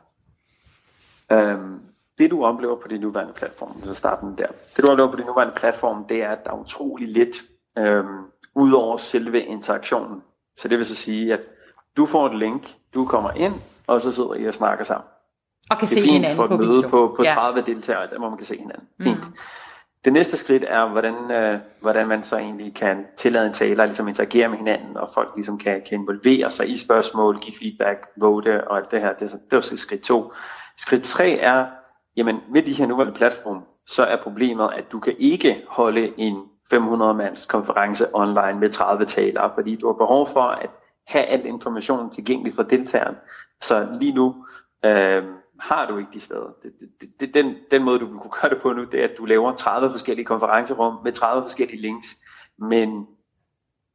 [1.30, 1.80] Um,
[2.18, 5.24] det du oplever på de nuværende platforme, så starten der, det du oplever på de
[5.24, 7.36] nuværende platforme, det er, at der er utrolig lidt
[7.80, 10.22] um, ud over selve interaktionen.
[10.56, 11.40] Så det vil så sige, at
[11.96, 13.54] du får et link, du kommer ind,
[13.86, 15.08] og så sidder I og snakker sammen.
[15.70, 16.56] Og kan se hinanden på video.
[16.56, 17.64] Det er fint for et møde på, på 30 ja.
[17.64, 18.88] deltagere, hvor man kan se hinanden.
[19.02, 19.18] Fint.
[19.18, 19.34] Mm.
[20.04, 24.08] Det næste skridt er, hvordan, øh, hvordan man så egentlig kan tillade en taler, ligesom
[24.08, 28.68] interagere med hinanden, og folk ligesom kan, kan involvere sig i spørgsmål, give feedback, vote
[28.68, 29.12] og alt det her.
[29.12, 30.32] Det, det er jo skridt to.
[30.78, 31.66] Skridt tre er,
[32.16, 36.42] jamen med de her nuværende platform, så er problemet, at du kan ikke holde en
[36.70, 40.70] 500 mands konference online med 30 talere, fordi du har behov for at
[41.06, 43.16] have al information tilgængelig for deltageren.
[43.62, 44.34] Så lige nu,
[44.84, 45.24] øh,
[45.60, 46.52] har du ikke de steder.
[46.62, 49.14] Det, det, det, den, den måde, du kunne gøre det på nu, det er, at
[49.18, 52.06] du laver 30 forskellige konferencerum med 30 forskellige links,
[52.58, 53.06] men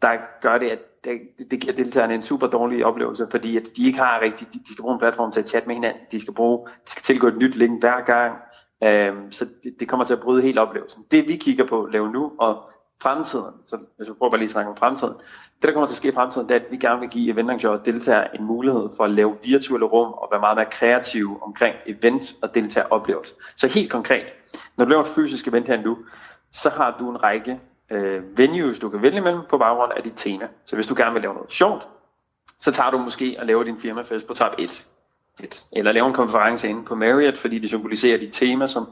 [0.02, 3.86] der gør det, at det, det giver deltagerne en super dårlig oplevelse, fordi at de
[3.86, 6.22] ikke har rigtig, de, de skal bruge en platform til at chatte med hinanden, de
[6.22, 8.38] skal bruge, de skal tilgå et nyt link hver gang,
[8.84, 11.06] øhm, så det, det kommer til at bryde hele oplevelsen.
[11.12, 12.69] Det vi kigger på at lave nu, og
[13.02, 15.14] fremtiden, så hvis vi prøver bare lige at snakke om fremtiden,
[15.62, 17.34] det der kommer til at ske i fremtiden, det er, at vi gerne vil give
[17.34, 21.44] Eventarrangører og deltagere en mulighed for at lave virtuelle rum og være meget mere kreative
[21.44, 23.34] omkring event og deltageroplevelse.
[23.58, 24.26] Så helt konkret,
[24.78, 25.98] når du laver et fysisk event her nu,
[26.52, 27.60] så har du en række
[27.90, 30.48] øh, venues, du kan vælge imellem på baggrund af dit tema.
[30.66, 31.88] Så hvis du gerne vil lave noget sjovt,
[32.60, 34.88] så tager du måske og laver din firmafest på top 1.
[35.72, 38.88] Eller laver en konference inde på Marriott, fordi det symboliserer dit tema, som,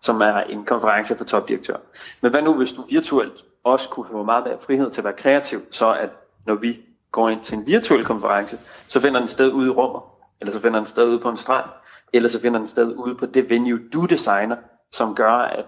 [0.00, 1.76] som er en konference for topdirektør.
[2.20, 5.12] Men hvad nu, hvis du virtuelt også kunne få meget mere frihed til at være
[5.12, 6.10] kreativ, så at
[6.46, 6.80] når vi
[7.12, 10.02] går ind til en virtuel konference, så finder den sted ude i rummet,
[10.40, 11.64] eller så finder den sted ude på en strand,
[12.12, 14.56] eller så finder den sted ude på det venue, du designer,
[14.92, 15.64] som gør, at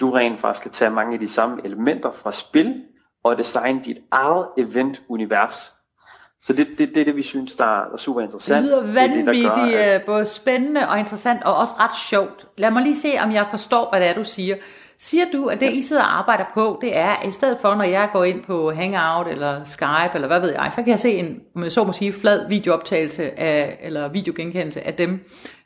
[0.00, 2.84] du rent faktisk kan tage mange af de samme elementer fra spil,
[3.24, 5.72] og designe dit eget event-univers.
[6.42, 8.62] Så det, det, det er det, vi synes, der er super interessant.
[8.62, 10.00] Det lyder vanvittigt, det, det, at...
[10.00, 12.46] Øh, både spændende og interessant, og også ret sjovt.
[12.58, 14.56] Lad mig lige se, om jeg forstår, hvad det er, du siger.
[14.98, 17.74] Siger du, at det I sidder og arbejder på, det er, at i stedet for,
[17.74, 21.00] når jeg går ind på Hangout eller Skype, eller hvad ved jeg, så kan jeg
[21.00, 25.20] se en, så må sige, flad videooptagelse af, eller videogenkendelse af dem,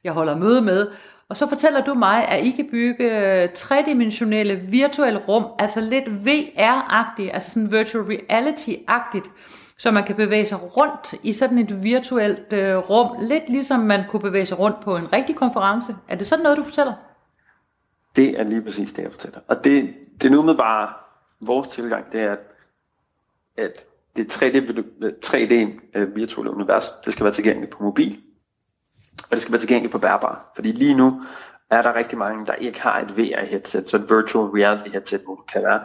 [0.05, 0.87] jeg holder møde med.
[1.29, 7.33] Og så fortæller du mig, at I kan bygge tredimensionelle virtuelle rum, altså lidt VR-agtigt,
[7.33, 9.31] altså sådan virtual reality-agtigt,
[9.79, 14.05] så man kan bevæge sig rundt i sådan et virtuelt øh, rum, lidt ligesom man
[14.09, 15.97] kunne bevæge sig rundt på en rigtig konference.
[16.09, 16.93] Er det sådan noget, du fortæller?
[18.17, 19.41] Det er lige præcis det, jeg fortæller.
[19.47, 20.93] Og det, det er nu med bare
[21.41, 22.39] vores tilgang, det er, at,
[23.57, 24.57] at det 3D,
[25.27, 28.21] 3D øh, virtuelle univers, det skal være tilgængeligt på mobil,
[29.23, 30.53] og det skal være tilgængeligt på bærbar.
[30.55, 31.23] Fordi lige nu
[31.71, 35.35] er der rigtig mange, der ikke har et VR-headset, så et virtual reality headset, hvor
[35.35, 35.81] du kan være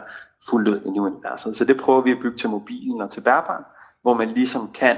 [0.50, 1.56] fuldt ud i universet.
[1.56, 4.96] Så det prøver vi at bygge til mobilen og til bærbar, hvor man ligesom kan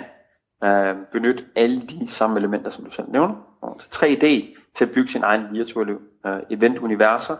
[0.64, 4.26] øh, benytte alle de samme elementer, som du selv nævner, og til 3D
[4.74, 7.36] til at bygge sin egen virtuelle øh, event-universer.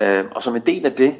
[0.00, 1.16] Øh, og som en del af det,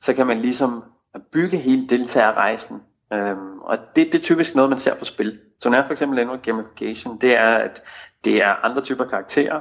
[0.00, 0.84] så kan man ligesom
[1.32, 2.82] bygge hele deltagerrejsen.
[3.12, 5.38] Øh, og det, det er typisk noget, man ser på spil.
[5.60, 7.82] Så når jeg for eksempel laver gamification, det er, at
[8.24, 9.60] det er andre typer karakterer.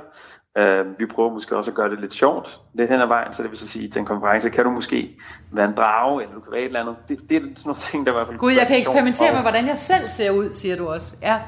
[0.60, 3.43] Uh, vi prøver måske også at gøre det lidt sjovt lidt hen ad vejen, så
[3.43, 5.19] det vil så sige, til en konference kan du måske
[5.52, 6.95] være en drage, eller du kan være et eller andet.
[7.10, 9.41] Det, det er sådan nogle ting, der i hvert fald Gud, jeg kan eksperimentere med,
[9.41, 11.15] hvordan jeg selv ser ud, siger du også.
[11.21, 11.39] Ja.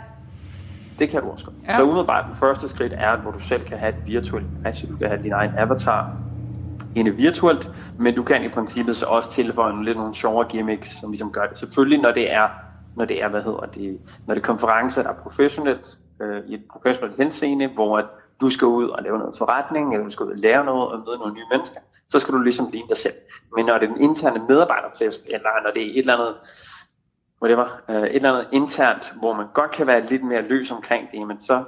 [1.00, 1.56] Det kan du også godt.
[1.68, 1.78] Ja.
[1.78, 4.98] Så umiddelbart, den første skridt er, hvor du selv kan have et virtuelt altså du
[4.98, 6.12] kan have din egen avatar
[6.96, 11.00] inde virtuelt, men du kan i princippet så også tilføje nogle, lidt nogle sjovere gimmicks,
[11.00, 11.58] som ligesom gør det.
[11.58, 12.50] Selvfølgelig, når det er,
[12.96, 16.54] når det er, hvad hedder det, når det er konferencer, der er professionelt, øh, i
[16.54, 18.06] et professionelt henseende, hvor at
[18.42, 21.04] du skal ud og lave noget forretning, eller du skal ud og lære noget og
[21.08, 21.80] møde nogle nye mennesker,
[22.10, 23.14] så skal du ligesom ligne dig selv.
[23.56, 26.36] Men når det er en interne medarbejderfest, eller når det er et eller andet,
[27.46, 31.12] whatever, uh, et eller andet internt, hvor man godt kan være lidt mere løs omkring
[31.12, 31.64] det, men så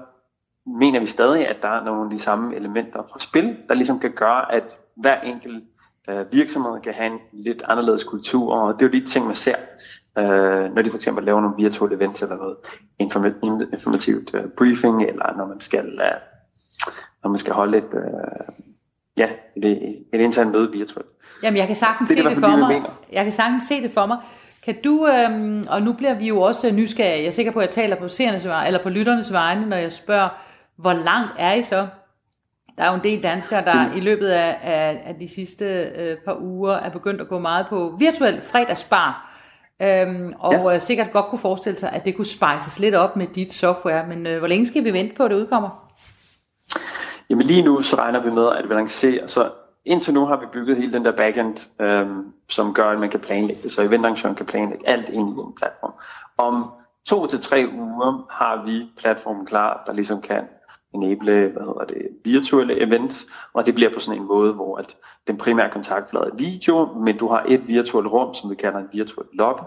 [0.79, 3.99] mener vi stadig, at der er nogle af de samme elementer fra spil, der ligesom
[3.99, 5.63] kan gøre, at hver enkelt
[6.09, 9.35] øh, virksomhed kan have en lidt anderledes kultur, og det er jo de ting, man
[9.35, 9.55] ser,
[10.17, 12.57] øh, når de for eksempel laver nogle virtuelle events eller noget
[13.73, 16.19] informativt øh, briefing, eller når man skal, øh,
[17.23, 18.53] når man skal holde et, øh,
[19.17, 19.65] ja, et,
[20.13, 21.07] et internt møde virtuelt.
[21.43, 22.83] Jamen, jeg kan sagtens det, se det, det for mig.
[23.11, 24.17] Jeg kan sagtens se det for mig.
[24.67, 27.65] Kan du, øhm, og nu bliver vi jo også nysgerrige, jeg er sikker på, at
[27.65, 30.29] jeg taler på seernes eller på lytternes vegne, når jeg spørger,
[30.75, 31.87] hvor langt er I så?
[32.77, 36.17] Der er jo en del danskere, der i løbet af, af, af de sidste øh,
[36.25, 39.33] par uger er begyndt at gå meget på virtuel fredagsbar.
[39.81, 40.75] Øhm, og ja.
[40.75, 44.07] øh, sikkert godt kunne forestille sig, at det kunne spejses lidt op med dit software.
[44.07, 45.91] Men øh, hvor længe skal vi vente på, at det udkommer?
[47.29, 49.49] Jamen lige nu så regner vi med, at vi lancerer, så
[49.87, 53.19] indtil nu har vi bygget hele den der backend, øhm, som gør, at man kan
[53.19, 55.93] planlægge det, så eventarrangøren kan planlægge alt ind i en platform.
[56.37, 56.71] Om
[57.05, 60.43] to til tre uger har vi platformen klar, der ligesom kan
[60.93, 64.95] enable hvad hedder det, virtuelle events, og det bliver på sådan en måde, hvor at
[65.27, 68.89] den primære kontaktflade er video, men du har et virtuelt rum, som vi kalder en
[68.93, 69.63] virtuel lobby,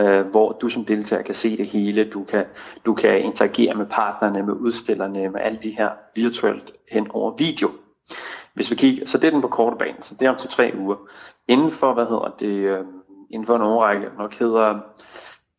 [0.00, 2.44] øh, hvor du som deltager kan se det hele, du kan,
[2.86, 7.70] du kan interagere med partnerne, med udstillerne, med alle de her virtuelt hen over video.
[8.54, 10.50] Hvis vi kigger, så det er den på korte bane, så det er om til
[10.50, 10.96] tre uger.
[11.48, 12.84] Inden for, hvad hedder det, øh,
[13.30, 14.80] inden for en årrække, nok hedder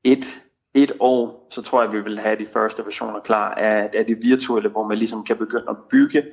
[0.03, 0.25] et,
[0.73, 4.17] et år, så tror jeg, vi vil have de første versioner klar af, af det
[4.21, 6.23] virtuelle, hvor man ligesom kan begynde at bygge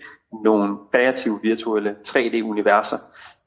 [0.45, 2.99] nogle kreative virtuelle 3D-universer,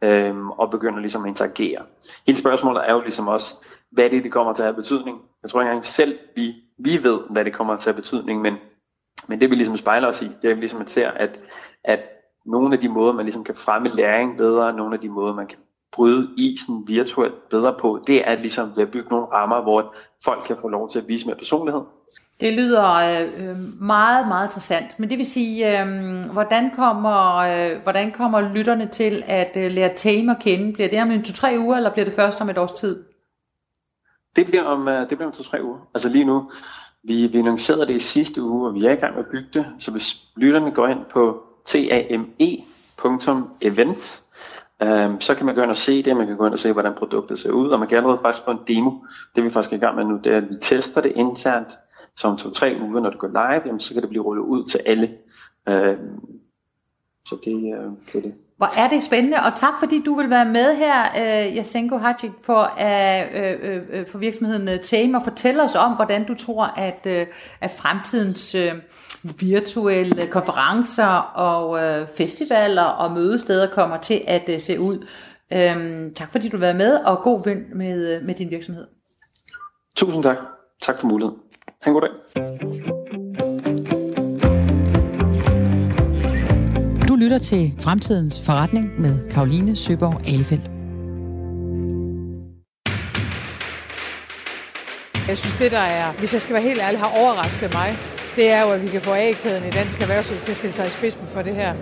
[0.01, 1.82] øhm, og begynde ligesom at interagere.
[2.25, 3.56] Hele spørgsmålet er jo ligesom også,
[3.91, 5.21] hvad det, det kommer til at have betydning.
[5.43, 8.41] Jeg tror ikke engang selv, vi, vi ved, hvad det kommer til at have betydning,
[8.41, 8.56] men,
[9.28, 11.39] men det vi ligesom spejler os i, det er ligesom at ser, at,
[11.84, 11.99] at
[12.45, 15.47] nogle af de måder, man ligesom kan fremme læring bedre, nogle af de måder, man
[15.47, 15.58] kan
[15.91, 20.43] bryde isen virtuelt bedre på, det er ligesom ved at bygge nogle rammer, hvor folk
[20.47, 21.81] kan få lov til at vise mere personlighed.
[22.39, 24.99] Det lyder øh, meget, meget interessant.
[24.99, 25.88] Men det vil sige, øh,
[26.34, 30.73] hvordan, kommer, øh, hvordan kommer lytterne til at øh, lære Tame at kende?
[30.73, 33.03] Bliver det om en to-tre uger, eller bliver det først om et års tid?
[34.36, 35.77] Det bliver om, øh, det bliver om to-tre uger.
[35.93, 36.49] Altså lige nu,
[37.03, 39.49] vi, vi annoncerede det i sidste uge, og vi er i gang med at bygge
[39.53, 39.65] det.
[39.79, 42.75] Så hvis lytterne går ind på tame.events,
[44.82, 46.71] Øhm, så kan man gå ind og se det, man kan gå ind og se,
[46.71, 48.91] hvordan produktet ser ud, og man kan allerede faktisk få en demo.
[49.36, 51.78] Det vi faktisk er i gang med nu, det er, at vi tester det internt,
[52.17, 54.65] så om to-tre uger, når det går live, jamen, så kan det blive rullet ud
[54.65, 55.12] til alle.
[55.69, 56.19] Øhm,
[57.25, 58.36] så det, øh, det er det.
[58.58, 62.32] Hvor er det spændende, og tak fordi du vil være med her, uh, Jasenko Hadjik,
[62.41, 66.65] for, uh, uh, uh, for virksomheden øh, Tame, og fortælle os om, hvordan du tror,
[66.65, 68.80] at, uh, at fremtidens uh,
[69.40, 75.08] virtuelle konferencer og øh, festivaler og mødesteder kommer til at øh, se ud.
[75.54, 78.88] Øhm, tak fordi du var med, og god vind med, med din virksomhed.
[79.96, 80.38] Tusind tak.
[80.82, 81.40] Tak for muligheden.
[81.82, 82.12] Ha' en god dag.
[87.08, 90.72] Du lytter til Fremtidens Forretning med Karoline Søborg Alefeldt.
[95.28, 97.98] Jeg synes, det der er, hvis jeg skal være helt ærlig, har overrasket mig,
[98.36, 100.88] det er jo, at vi kan få A-kæden i dansk erhvervsliv til at stille sig
[100.88, 101.76] i spidsen for det her.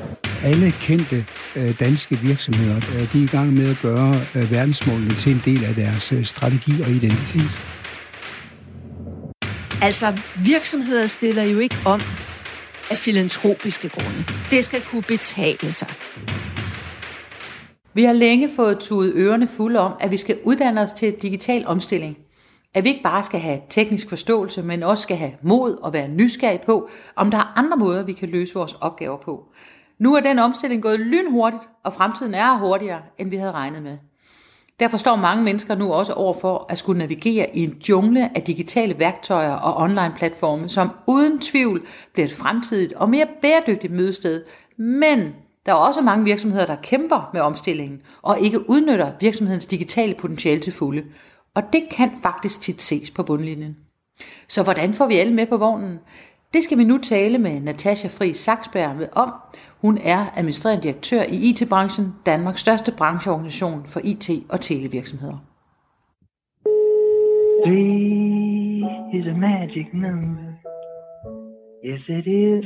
[0.44, 5.14] Alle kendte øh, danske virksomheder, øh, de er i gang med at gøre øh, verdensmålene
[5.14, 7.60] til en del af deres strategi og identitet.
[9.82, 12.02] Altså, virksomheder stiller jo ikke om
[12.92, 14.26] af filantropiske grunde.
[14.52, 15.88] Det skal kunne betale sig.
[17.94, 21.68] Vi har længe fået tudet ørerne fulde om, at vi skal uddanne os til digital
[21.68, 22.18] omstilling.
[22.74, 26.08] At vi ikke bare skal have teknisk forståelse, men også skal have mod og være
[26.08, 29.46] nysgerrig på, om der er andre måder, vi kan løse vores opgaver på.
[29.98, 33.98] Nu er den omstilling gået lynhurtigt, og fremtiden er hurtigere, end vi havde regnet med.
[34.80, 38.42] Derfor står mange mennesker nu også over for at skulle navigere i en jungle af
[38.42, 44.44] digitale værktøjer og online platforme, som uden tvivl bliver et fremtidigt og mere bæredygtigt mødested.
[44.78, 50.14] Men der er også mange virksomheder, der kæmper med omstillingen og ikke udnytter virksomhedens digitale
[50.14, 51.04] potentiale til fulde.
[51.56, 53.78] Og det kan faktisk tit ses på bundlinjen.
[54.48, 56.00] Så hvordan får vi alle med på vognen?
[56.54, 59.34] Det skal vi nu tale med Natasha Fri Saksberg om.
[59.82, 65.38] Hun er administrerende direktør i IT-branchen, Danmarks største brancheorganisation for IT- og televirksomheder.
[67.66, 70.54] Three is a magic number.
[71.86, 72.66] Yes, it is.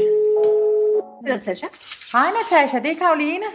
[1.23, 1.67] Det er Natasha.
[2.13, 3.47] Hej Natasha, det er Karoline.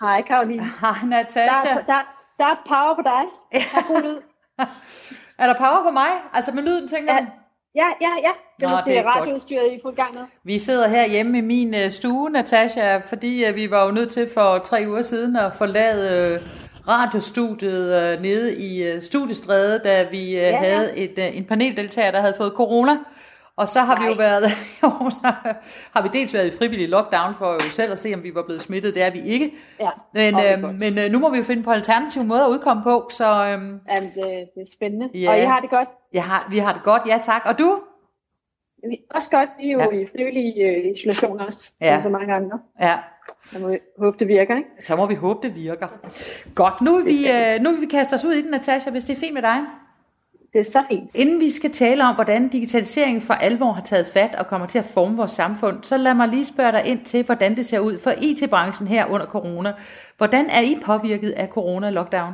[0.00, 0.64] Hej Karoline.
[0.80, 1.68] Hej Natasha.
[1.68, 2.00] Der, der,
[2.38, 3.22] der er power på dig.
[3.72, 4.27] Der er god lyd.
[5.38, 6.08] er der power på mig?
[6.32, 7.26] Altså med lyden, tænker ja.
[7.74, 8.32] Ja, ja, ja.
[8.60, 10.22] Det er Nå, måske radioudstyret, I er gang med.
[10.44, 14.10] Vi sidder her hjemme i min uh, stue, Natasha, fordi uh, vi var jo nødt
[14.10, 16.48] til for tre uger siden at forlade uh,
[16.88, 20.56] radiostudiet uh, nede i uh, Studiestræde, da vi uh, ja, ja.
[20.56, 22.96] havde et, uh, en paneldeltager, der havde fået corona.
[23.58, 24.02] Og så har Nej.
[24.02, 24.42] vi jo været,
[24.82, 25.32] jo, så
[25.92, 28.42] har vi dels været i frivillig lockdown for jo selv at se, om vi var
[28.42, 28.94] blevet smittet.
[28.94, 29.52] Det er vi ikke.
[29.80, 32.82] Ja, men øh, men øh, nu må vi jo finde på alternative måder at udkomme
[32.82, 33.08] på.
[33.12, 33.80] Så, øh, Jamen,
[34.14, 35.08] det, det er spændende.
[35.14, 35.88] Ja, og I har det godt?
[36.12, 37.42] Jeg har, vi har det godt, ja tak.
[37.44, 37.80] Og du?
[38.90, 39.48] Vi også godt.
[39.60, 39.98] Vi er jo ja.
[39.98, 41.94] i frivillig uh, isolation også, ja.
[41.94, 42.58] som så mange andre.
[42.80, 42.96] Ja.
[43.42, 44.68] Så må vi håbe, det virker, ikke?
[44.80, 45.88] Så må vi håbe, det virker.
[46.54, 49.04] Godt, nu vil vi, uh, nu vil vi kaste os ud i den, Natasha, hvis
[49.04, 49.58] det er fint med dig.
[50.52, 51.10] Det er så fint.
[51.14, 54.78] Inden vi skal tale om, hvordan digitaliseringen for alvor har taget fat og kommer til
[54.78, 57.78] at forme vores samfund, så lad mig lige spørge dig ind til, hvordan det ser
[57.78, 59.72] ud for IT-branchen her under corona.
[60.16, 62.32] Hvordan er I påvirket af corona-lockdown?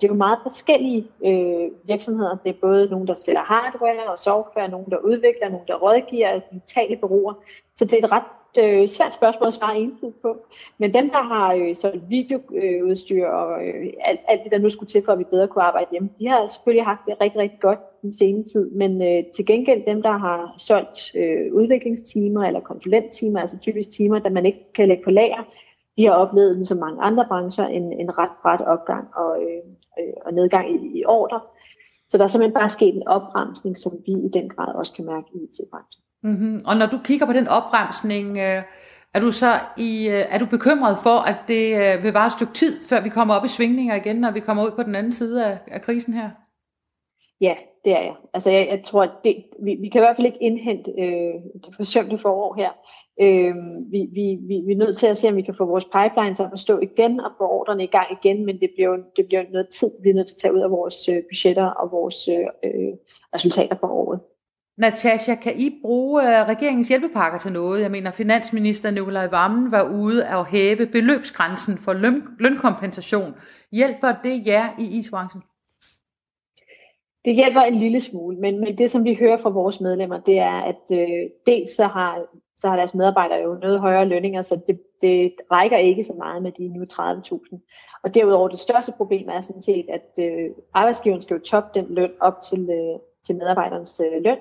[0.00, 2.36] Det er jo meget forskellige øh, virksomheder.
[2.44, 6.40] Det er både nogle, der sælger hardware og software, nogle, der udvikler, nogle, der rådgiver,
[6.52, 7.34] digitale bureauer.
[7.76, 8.22] Så det er et ret
[8.58, 10.36] øh, svært spørgsmål at svare ensidigt på.
[10.78, 14.88] Men dem, der har øh, solgt videoudstyr og øh, alt, alt det, der nu skulle
[14.88, 17.60] til, for at vi bedre kunne arbejde hjemme, de har selvfølgelig haft det rigtig, rigtig
[17.60, 18.70] godt den seneste tid.
[18.70, 24.18] Men øh, til gengæld dem, der har solgt øh, udviklingstimer eller konsulenttimer, altså typisk timer,
[24.18, 25.44] der man ikke kan lægge på lager,
[25.96, 29.62] de har oplevet, ligesom mange andre brancher, en, en ret bræt opgang og, øh,
[29.98, 31.40] øh, og nedgang i, i ordre.
[32.08, 35.04] Så der er simpelthen bare sket en opbremsning, som vi i den grad også kan
[35.04, 36.02] mærke i IT-branchen.
[36.22, 36.62] Mm-hmm.
[36.66, 38.62] Og når du kigger på den opbremsning, øh,
[39.14, 42.32] er du så i, øh, er du bekymret for, at det øh, vil vare et
[42.32, 44.94] stykke tid, før vi kommer op i svingninger igen, når vi kommer ud på den
[44.94, 46.30] anden side af, af krisen her?
[47.40, 47.54] Ja,
[47.84, 48.14] det er jeg.
[48.34, 51.34] Altså jeg, jeg tror, at det, vi, vi kan i hvert fald ikke indhente øh,
[51.64, 52.70] det forsømte forår her.
[53.20, 53.54] Øh,
[53.92, 56.34] vi, vi, vi, vi er nødt til at se, om vi kan få vores pipeline
[56.34, 59.42] til at stå igen og få ordrene i gang igen, men det bliver, det bliver
[59.52, 62.28] noget tid, vi er nødt til at tage ud af vores øh, budgetter og vores
[62.28, 62.92] øh, øh
[63.34, 64.20] resultater for året.
[64.78, 67.82] Natasha, kan I bruge øh, regeringens hjælpepakker til noget?
[67.82, 73.34] Jeg mener, finansminister Nikolaj Vammen var ude at hæve beløbsgrænsen for løn, lønkompensation.
[73.72, 75.42] Hjælper det jer i isbranchen?
[77.24, 80.38] Det hjælper en lille smule, men, men det som vi hører fra vores medlemmer, det
[80.38, 82.22] er, at øh, dels så har,
[82.56, 86.42] så har deres medarbejdere jo noget højere lønninger, så det, det rækker ikke så meget
[86.42, 88.00] med de nu 30.000.
[88.04, 91.94] Og derudover det største problem er sådan set, at øh, arbejdsgiveren skal jo toppe den
[91.94, 94.38] løn op til, øh, til medarbejderens øh, løn,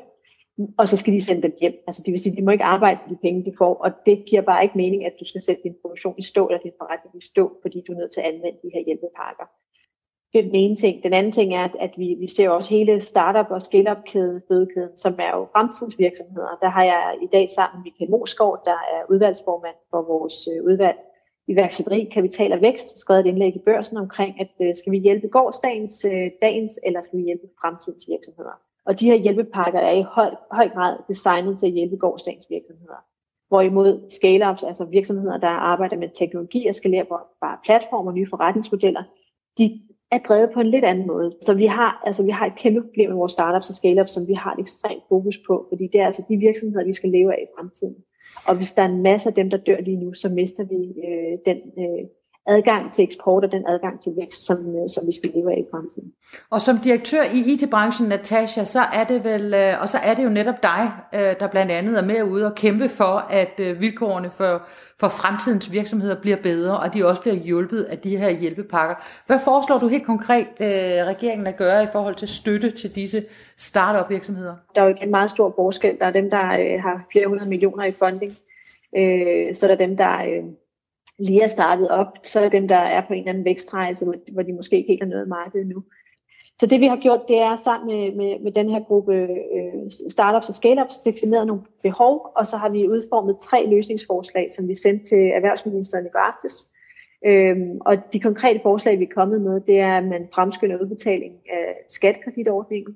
[0.77, 1.75] og så skal de sende dem hjem.
[1.87, 3.91] Altså det vil sige, at de må ikke arbejde for de penge, de får, og
[4.05, 6.77] det giver bare ikke mening, at du skal sætte din produktion i stå, eller din
[6.77, 9.45] forretning i stå, fordi du er nødt til at anvende de her hjælpepakker.
[10.33, 11.03] Det er den ene ting.
[11.03, 14.97] Den anden ting er, at, at vi, vi ser også hele startup- og scale-up-kæden, fødekæden,
[14.97, 16.57] som er jo fremtidens virksomheder.
[16.61, 20.63] Der har jeg i dag sammen med Michael Moskov, der er udvalgsformand for vores øh,
[20.63, 20.97] udvalg
[21.47, 25.27] iværksætteri, kapital og vækst, skrevet et indlæg i børsen omkring, at øh, skal vi hjælpe
[25.27, 28.66] gårdsdagens, øh, dagens, eller skal vi hjælpe fremtidens virksomheder?
[28.87, 32.99] Og de her hjælpepakker er i høj, høj grad designet til at hjælpe gårdsdagens virksomheder.
[33.47, 38.29] Hvorimod scale-ups, altså virksomheder, der arbejder med teknologi og skalerbare på bare platformer og nye
[38.29, 39.03] forretningsmodeller,
[39.57, 41.37] de er drevet på en lidt anden måde.
[41.41, 44.27] Så vi har, altså, vi har et kæmpe problem med vores startups og scale-ups, som
[44.27, 47.33] vi har et ekstremt fokus på, fordi det er altså de virksomheder, vi skal leve
[47.33, 47.95] af i fremtiden.
[48.47, 50.79] Og hvis der er en masse af dem, der dør lige nu, så mister vi
[51.07, 52.03] øh, den øh,
[52.47, 55.57] adgang til eksport og den adgang til vækst, som, øh, som vi skal leve af
[55.57, 56.13] i fremtiden.
[56.49, 60.23] Og som direktør i IT-branchen, Natasha, så er det vel, øh, og så er det
[60.23, 64.31] jo netop dig, øh, der blandt andet er med ude og kæmpe for, at vilkårene
[64.37, 64.61] for,
[64.99, 68.95] for fremtidens virksomheder bliver bedre, og de også bliver hjulpet af de her hjælpepakker.
[69.27, 70.47] Hvad foreslår du helt konkret
[71.07, 73.23] regeringen at gøre i forhold til støtte til disse
[73.57, 74.55] startup virksomheder?
[74.75, 75.99] Der er jo en meget stor forskel.
[75.99, 76.37] Der er dem, der
[76.81, 78.31] har flere hundrede millioner i funding.
[79.55, 80.41] Så er der dem, der
[81.19, 84.43] lige er startet op, så er dem, der er på en eller anden vækstrejse, hvor,
[84.43, 85.83] de måske ikke helt har noget marked nu.
[86.59, 89.91] Så det vi har gjort, det er sammen med, med, med den her gruppe øh,
[90.09, 94.75] startups og scale-ups defineret nogle behov, og så har vi udformet tre løsningsforslag, som vi
[94.75, 96.71] sendte til erhvervsministeren i går aftes.
[97.25, 101.33] Øhm, og de konkrete forslag, vi er kommet med, det er, at man fremskynder udbetaling
[101.49, 102.95] af skattekreditordningen,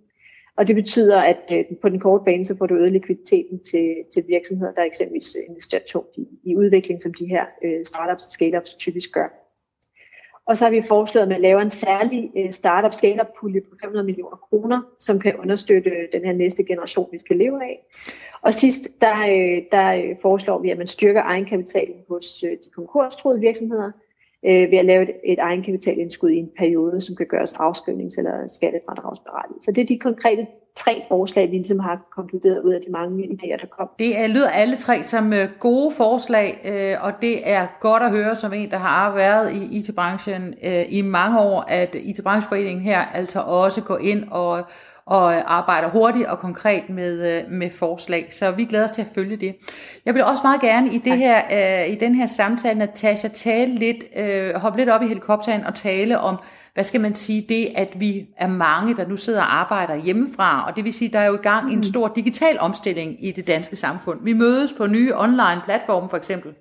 [0.62, 3.96] og det betyder, at øh, på den korte bane, så får du øget likviditeten til,
[4.14, 8.32] til virksomheder, der eksempelvis investerer tungt i, i udvikling, som de her øh, startups og
[8.32, 9.28] scale-ups typisk gør.
[10.46, 13.76] Og så har vi foreslået, at man laver en særlig øh, startup scale pulje på
[13.82, 17.86] 500 millioner kroner, som kan understøtte øh, den her næste generation, vi skal leve af.
[18.42, 22.70] Og sidst, der, øh, der øh, foreslår vi, at man styrker egenkapitalen hos øh, de
[22.76, 23.92] konkurstruede virksomheder,
[24.46, 28.48] øh, ved at lave et, et egenkapitalindskud i en periode, som kan gøres afskrivnings- eller
[28.48, 29.64] skattefradragsberettiget.
[29.66, 33.24] Så det er de konkrete tre forslag, vi ligesom har konkluderet ud af de mange
[33.24, 33.90] idéer, der kom.
[34.00, 38.36] Det lyder alle tre som øh, gode forslag, øh, og det er godt at høre
[38.36, 43.40] som en, der har været i IT-branchen øh, i mange år, at IT-brancheforeningen her altså
[43.40, 44.64] også går ind og,
[45.06, 48.28] og arbejder hurtigt og konkret med, med forslag.
[48.32, 49.56] Så vi glæder os til at følge det.
[50.06, 54.04] Jeg vil også meget gerne i, det her, i den her samtale, Natasha, tale lidt,
[54.56, 56.38] hoppe lidt op i helikopteren og tale om,
[56.74, 60.66] hvad skal man sige, det at vi er mange, der nu sidder og arbejder hjemmefra,
[60.68, 61.84] og det vil sige, der er jo i gang en mm.
[61.84, 64.20] stor digital omstilling i det danske samfund.
[64.24, 66.52] Vi mødes på nye online platforme for eksempel.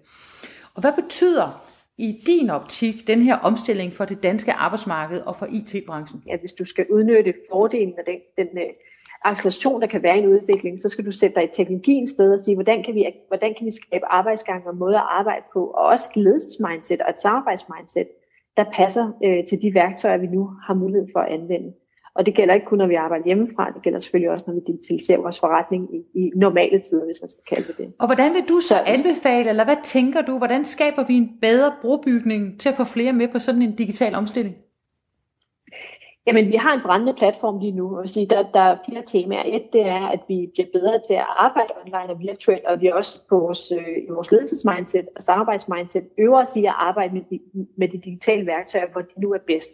[0.74, 1.62] Og hvad betyder
[2.00, 6.22] i din optik den her omstilling for det danske arbejdsmarked og for IT-branchen?
[6.26, 8.70] Ja, hvis du skal udnytte fordelen af den, den uh,
[9.24, 12.32] acceleration, der kan være i en udvikling, så skal du sætte dig i teknologien sted
[12.32, 15.66] og sige, hvordan kan vi, hvordan kan vi skabe arbejdsgange og måder at arbejde på,
[15.66, 18.08] og også et ledelsesmindset og et samarbejdsmindset,
[18.56, 21.72] der passer øh, til de værktøjer, vi nu har mulighed for at anvende.
[22.14, 24.60] Og det gælder ikke kun, når vi arbejder hjemmefra, det gælder selvfølgelig også, når vi
[24.66, 27.92] digitaliserer vores forretning i, i normale tider, hvis man skal kalde det det.
[27.98, 31.72] Og hvordan vil du så anbefale, eller hvad tænker du, hvordan skaber vi en bedre
[31.82, 34.56] brobygning til at få flere med på sådan en digital omstilling?
[36.26, 39.42] Jamen, vi har en brændende platform lige nu, og sige, der, der er flere temaer.
[39.46, 42.86] Et, det er, at vi bliver bedre til at arbejde online og virtuelt, og vi
[42.86, 47.14] er også på vores, øh, i vores ledelsesmindset og samarbejdsmindset øver os i at arbejde
[47.14, 47.40] med de,
[47.78, 49.72] med de digitale værktøjer, hvor de nu er bedst.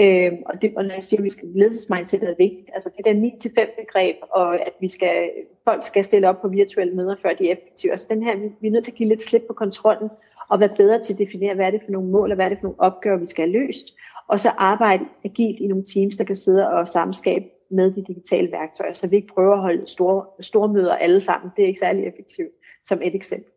[0.00, 3.04] Øh, og, det, og når jeg siger, at vi skal, ledelsesmindset er vigtigt, altså det
[3.04, 5.30] der 9-5 begreb, og at vi skal,
[5.64, 7.92] folk skal stille op på virtuelle møder, før de er effektive.
[7.92, 10.08] Altså den her, vi, vi er nødt til at give lidt slip på kontrollen,
[10.48, 12.48] og være bedre til at definere, hvad er det for nogle mål, og hvad er
[12.48, 13.86] det for nogle opgaver, vi skal have løst
[14.32, 18.52] og så arbejde agilt i nogle teams, der kan sidde og samskabe med de digitale
[18.52, 21.50] værktøjer, så vi ikke prøver at holde store, store møder alle sammen.
[21.56, 22.52] Det er ikke særlig effektivt,
[22.86, 23.51] som et eksempel.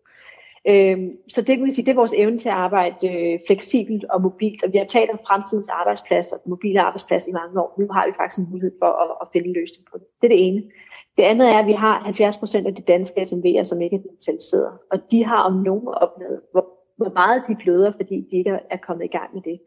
[0.68, 0.98] Øh,
[1.30, 4.64] så det kan sige, det er vores evne til at arbejde øh, fleksibelt og mobilt,
[4.64, 7.76] og vi har talt om fremtidens arbejdspladser, mobile arbejdspladser i mange år.
[7.80, 10.08] Nu har vi faktisk en mulighed for at, at finde en løsning på det.
[10.22, 10.64] Det er det ene.
[11.18, 14.02] Det andet er, at vi har 70 procent af de danske SMV'er, som ikke er
[14.02, 16.66] digitaliseret, og de har om nogen oplevet, hvor,
[16.98, 19.60] hvor meget de bløder, fordi de ikke er kommet i gang med det.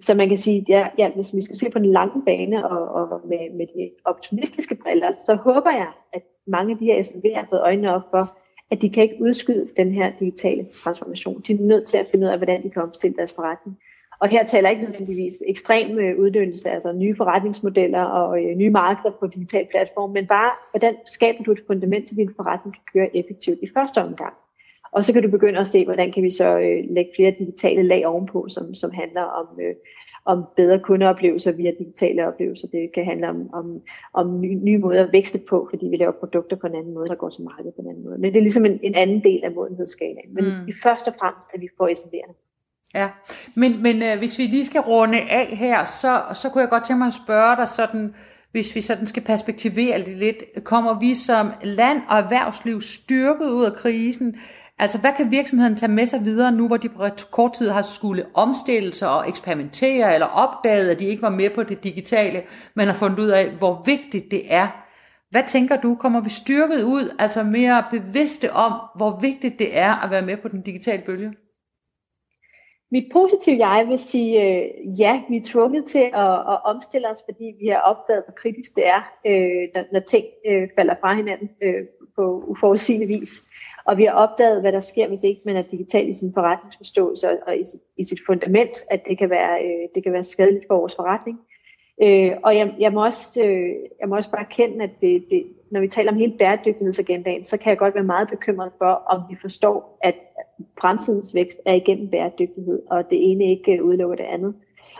[0.00, 2.88] Så man kan sige, ja, ja, hvis vi skal se på den lange bane og,
[2.88, 7.38] og med, med de optimistiske briller, så håber jeg, at mange af de her SMV'er
[7.38, 8.38] har fået øjnene op for,
[8.72, 11.42] at de kan ikke udskyde den her digitale transformation.
[11.46, 13.78] De er nødt til at finde ud af, hvordan de kan omstille deres forretning.
[14.20, 19.14] Og her taler ikke nødvendigvis ekstrem øh, uddannelse, altså nye forretningsmodeller og øh, nye markeder
[19.20, 23.16] på digital platform, men bare, hvordan skaber du et fundament til, din forretning kan køre
[23.16, 24.34] effektivt i første omgang.
[24.92, 27.82] Og så kan du begynde at se, hvordan kan vi så øh, lægge flere digitale
[27.82, 29.74] lag ovenpå, som, som handler om, øh,
[30.24, 32.68] om bedre kundeoplevelser via digitale oplevelser.
[32.68, 36.12] Det kan handle om, om, om nye, nye måder at vækste på, fordi vi laver
[36.12, 38.18] produkter på en anden måde, der går til markedet på en anden måde.
[38.18, 40.34] Men det er ligesom en, en anden del af modenhedsskalaen.
[40.34, 40.68] Men mm.
[40.68, 42.34] i første og fremmest, at vi får SMV'erne.
[42.94, 43.08] Ja,
[43.54, 46.84] men, men øh, hvis vi lige skal runde af her, så, så kunne jeg godt
[46.84, 48.14] tænke mig at spørge dig sådan,
[48.52, 53.64] hvis vi sådan skal perspektivere det lidt, kommer vi som land og erhvervsliv styrket ud
[53.64, 54.36] af krisen?
[54.82, 57.82] Altså, hvad kan virksomheden tage med sig videre nu, hvor de på kort tid har
[57.82, 62.42] skulle omstille sig og eksperimentere, eller opdaget, at de ikke var med på det digitale,
[62.74, 64.68] men har fundet ud af, hvor vigtigt det er.
[65.30, 70.04] Hvad tænker du, kommer vi styrket ud, altså mere bevidste om, hvor vigtigt det er
[70.04, 71.32] at være med på den digitale bølge?
[72.92, 77.22] Mit positive jeg vil sige, øh, ja, vi er tvunget til at, at omstille os,
[77.28, 81.14] fordi vi har opdaget, hvor kritisk det er, øh, når, når ting øh, falder fra
[81.14, 81.84] hinanden øh,
[82.16, 83.32] på uforudsigelig vis.
[83.84, 87.46] Og vi har opdaget, hvad der sker, hvis ikke man er digital i sin forretningsforståelse
[87.46, 90.64] og i sit, i sit fundament, at det kan være, øh, det kan være skadeligt
[90.68, 91.40] for vores forretning.
[92.02, 93.70] Øh, og jeg, jeg, må også, øh,
[94.00, 97.56] jeg må også bare kende, at det, det, når vi taler om hele bæredygtighedsagendaen, så
[97.56, 100.14] kan jeg godt være meget bekymret for, om vi forstår, at
[100.80, 104.54] fremtidens vækst er igennem bæredygtighed, og det ene ikke udelukker det andet.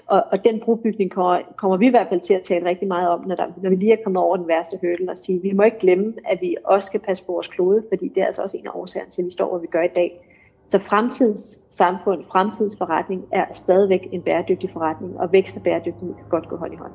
[0.06, 3.08] Og, og den brobygning kommer, kommer vi i hvert fald til at tale rigtig meget
[3.08, 5.52] om, når, der, når vi lige er kommet over den værste hurdle, og sige, vi
[5.52, 8.42] må ikke glemme, at vi også skal passe på vores klode, fordi det er altså
[8.42, 10.28] også en af årsagerne til, at vi står, hvor vi gør i dag.
[10.68, 16.24] Så fremtidens samfund, fremtidens forretning er stadigvæk en bæredygtig forretning, og vækst og bæredygtighed kan
[16.30, 16.92] godt gå hånd i hånd.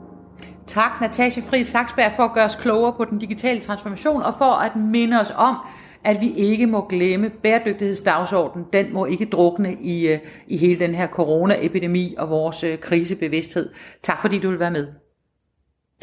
[0.67, 4.63] Tak, Natasha Fri Saksberg, for at gøre os klogere på den digitale transformation, og for
[4.65, 5.55] at minde os om,
[6.03, 8.67] at vi ikke må glemme bæredygtighedsdagsordenen.
[8.73, 13.69] Den må ikke drukne i, øh, i hele den her coronaepidemi og vores øh, krisebevidsthed.
[14.03, 14.87] Tak fordi du vil være med.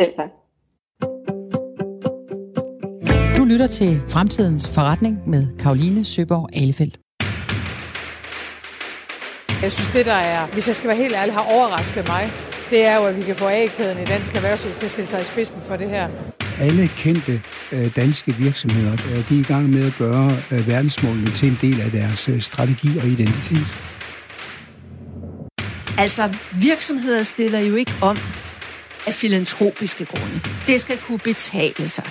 [0.00, 0.30] Selv tak.
[3.36, 6.98] Du lytter til Fremtidens Forretning med Karoline Søborg Alefeldt.
[9.62, 12.30] Jeg synes, det der er, hvis jeg skal være helt ærlig, har overrasket mig,
[12.70, 15.20] det er jo, at vi kan få A-kæden i dansk erhvervsliv til at stille sig
[15.20, 16.08] i spidsen for det her.
[16.60, 17.42] Alle kendte
[17.72, 21.58] øh, danske virksomheder, øh, de er i gang med at gøre øh, verdensmålene til en
[21.60, 23.76] del af deres øh, strategi og identitet.
[25.98, 28.16] Altså, virksomheder stiller jo ikke om
[29.06, 30.40] af filantropiske grunde.
[30.66, 32.04] Det skal kunne betale sig.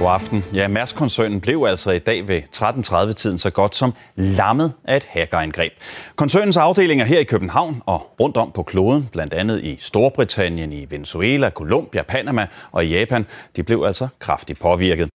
[0.00, 0.44] God aften.
[0.54, 5.72] Ja, Mærsk-koncernen blev altså i dag ved 13.30-tiden så godt som lammet af et hackerangreb.
[6.16, 10.86] Koncernens afdelinger her i København og rundt om på kloden, blandt andet i Storbritannien, i
[10.90, 13.26] Venezuela, Colombia, Panama og Japan,
[13.56, 15.08] de blev altså kraftigt påvirket.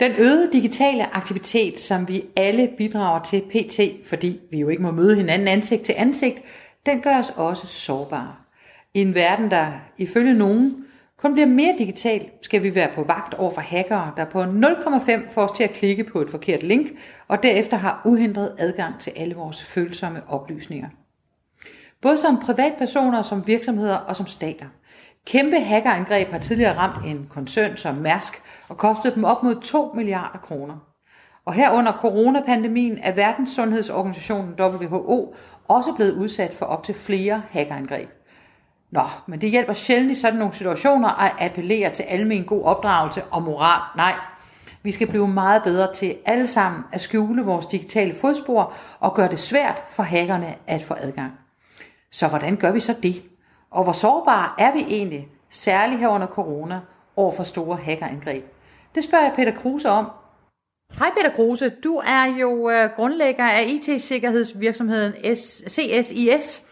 [0.00, 4.90] Den øgede digitale aktivitet, som vi alle bidrager til PT, fordi vi jo ikke må
[4.90, 6.38] møde hinanden ansigt til ansigt,
[6.86, 8.34] den gør os også sårbare.
[8.94, 9.66] I en verden, der
[9.98, 10.84] ifølge nogen
[11.22, 15.32] kun bliver mere digital, skal vi være på vagt over for hackere, der på 0,5
[15.32, 16.88] får os til at klikke på et forkert link,
[17.28, 20.88] og derefter har uhindret adgang til alle vores følsomme oplysninger.
[22.00, 24.66] Både som privatpersoner, som virksomheder og som stater.
[25.26, 29.92] Kæmpe hackerangreb har tidligere ramt en koncern som Mærsk og kostet dem op mod 2
[29.94, 30.76] milliarder kroner.
[31.44, 35.34] Og her under coronapandemien er Verdenssundhedsorganisationen WHO
[35.68, 38.08] også blevet udsat for op til flere hackerangreb.
[38.90, 43.22] Nå, men det hjælper sjældent i sådan nogle situationer at appellere til almen god opdragelse
[43.24, 43.80] og moral.
[43.96, 44.14] Nej,
[44.82, 49.28] vi skal blive meget bedre til alle sammen at skjule vores digitale fodspor og gøre
[49.28, 51.32] det svært for hackerne at få adgang.
[52.12, 53.22] Så hvordan gør vi så det?
[53.70, 56.80] Og hvor sårbare er vi egentlig, særligt her under corona,
[57.16, 58.44] over for store hackerangreb?
[58.94, 60.10] Det spørger jeg Peter Kruse om.
[60.98, 65.12] Hej Peter Kruse, du er jo øh, grundlægger af IT-sikkerhedsvirksomheden
[65.68, 66.62] CSIS.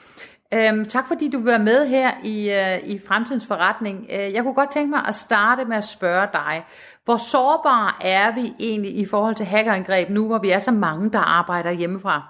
[0.54, 4.06] Øhm, tak fordi du vil være med her i, øh, i Fremtidens Forretning.
[4.10, 6.64] Øh, jeg kunne godt tænke mig at starte med at spørge dig,
[7.04, 11.10] hvor sårbare er vi egentlig i forhold til hackerangreb nu, hvor vi er så mange,
[11.10, 12.22] der arbejder hjemmefra?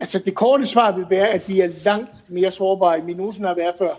[0.00, 3.48] Altså det korte svar vil være, at vi er langt mere sårbare, end vi nogensinde
[3.48, 3.94] har været før.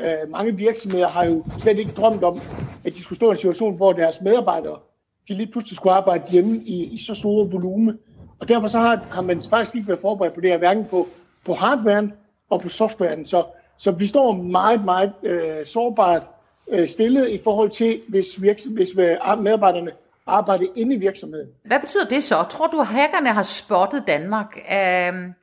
[0.00, 2.40] Øh, mange virksomheder har jo slet ikke drømt om,
[2.84, 4.78] at de skulle stå i en situation, hvor deres medarbejdere
[5.28, 7.98] de lige pludselig skulle arbejde hjemme i, i så store volume.
[8.38, 11.08] Og derfor så har, har man faktisk ikke været forberedt på det her, hverken på,
[11.44, 12.12] på hardwaren
[12.50, 13.26] og på softwaren.
[13.26, 13.44] Så,
[13.78, 16.22] så vi står meget, meget øh, sårbart
[16.68, 19.90] øh, stillet i forhold til, hvis, virks- hvis øh, medarbejderne
[20.26, 21.48] arbejder inde i virksomheden.
[21.64, 22.44] Hvad betyder det så?
[22.50, 24.58] Tror du, hackerne har spottet Danmark?
[25.12, 25.34] Um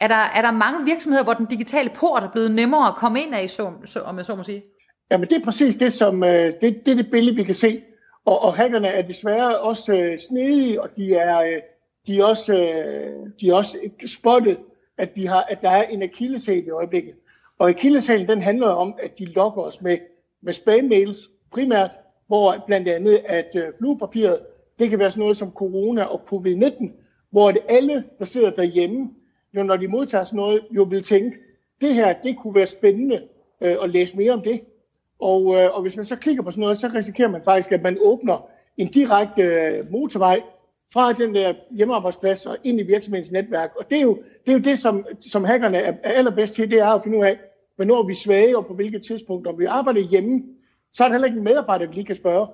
[0.00, 3.22] er der, er der mange virksomheder, hvor den digitale port er blevet nemmere at komme
[3.22, 4.62] ind af, så, så, om jeg så må sige?
[5.10, 7.82] Jamen det er præcis det, som øh, det, det, er det billede, vi kan se.
[8.24, 11.62] Og, og hackerne er desværre også øh, snedige, og de er, øh,
[12.06, 14.58] de er også, øh, de er også spottet,
[15.00, 17.14] at, vi har, at der er en akilleshæl i øjeblikket.
[17.58, 19.98] Og akilleshælen, den handler om, at de lokker os med,
[20.42, 21.90] med spam-mails primært,
[22.26, 24.38] hvor blandt andet, at øh, fluepapiret,
[24.78, 26.90] det kan være sådan noget som corona og covid-19,
[27.30, 29.10] hvor det alle, der sidder derhjemme,
[29.56, 31.36] jo når de modtager sådan noget, jo vil tænke,
[31.80, 33.22] det her, det kunne være spændende
[33.60, 34.60] øh, at læse mere om det.
[35.20, 37.82] Og, øh, og hvis man så klikker på sådan noget, så risikerer man faktisk, at
[37.82, 40.42] man åbner en direkte øh, motorvej
[40.92, 43.70] fra den der hjemmearbejdsplads og ind i virksomhedens netværk.
[43.78, 46.70] Og det er jo det, er jo det som, som hackerne er, er allerbedst til,
[46.70, 47.38] det er at finde ud af,
[47.76, 49.46] hvornår vi er svage og på hvilket tidspunkt.
[49.46, 50.42] Om vi arbejder hjemme,
[50.94, 52.46] så er der heller ikke en medarbejder, vi lige kan spørge.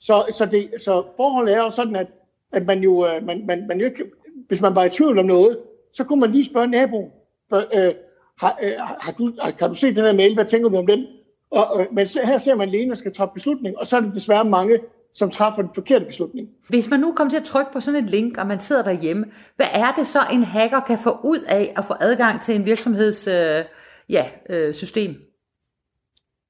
[0.00, 2.06] Så, så, det, så forholdet er jo sådan, at,
[2.52, 4.04] at man jo, øh, man, man, man jo ikke,
[4.48, 5.58] hvis man var i tvivl om noget,
[5.92, 7.10] så kunne man lige spørge naboen,
[7.48, 7.94] for, øh,
[8.38, 11.06] har, øh, har du, kan du se den her mail, hvad tænker du om den?
[11.50, 14.14] Og, øh, men her ser man, alene, Lena skal træffe beslutning, og så er det
[14.14, 14.78] desværre mange,
[15.18, 16.48] som træffer den forkerte beslutning.
[16.68, 19.26] Hvis man nu kommer til at trykke på sådan et link, og man sidder derhjemme,
[19.56, 22.64] hvad er det så, en hacker kan få ud af at få adgang til en
[22.64, 23.64] virksomheds øh,
[24.08, 25.14] ja, øh, system?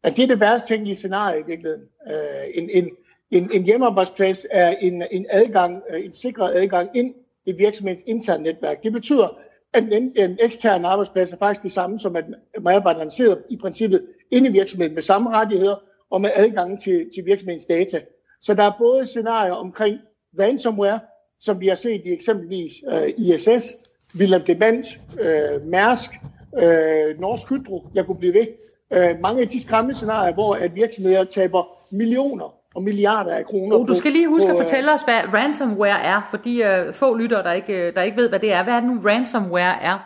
[0.02, 1.84] At det er det værste tænkelige scenarie i virkeligheden.
[2.10, 2.90] Øh, en, en,
[3.30, 7.14] en, en hjemmearbejdsplads er en, en adgang, øh, en sikret adgang ind
[7.46, 8.82] i virksomhedens interne netværk.
[8.82, 9.38] Det betyder,
[9.72, 12.24] at en, en ekstern arbejdsplads er faktisk det samme som, at
[12.60, 15.76] medarbejderne sidder i princippet inde i virksomheden med samme rettigheder
[16.10, 18.00] og med adgang til, til virksomhedens data.
[18.42, 19.98] Så der er både scenarier omkring
[20.38, 21.00] ransomware,
[21.40, 23.74] som vi har set i eksempelvis øh, ISS,
[24.18, 24.86] Wilhelm Demant,
[25.20, 26.10] øh, Mærsk,
[26.58, 28.46] øh, Norsk Hydro, jeg kunne blive ved.
[28.92, 33.76] Øh, mange af de skræmmende scenarier, hvor at virksomheder taber millioner og milliarder af kroner.
[33.76, 36.94] Oh, du skal lige huske på, at fortælle os, hvad ransomware er, for de uh,
[36.94, 38.62] få lyttere, der ikke, der ikke ved, hvad det er.
[38.64, 39.98] Hvad er det nu, ransomware er?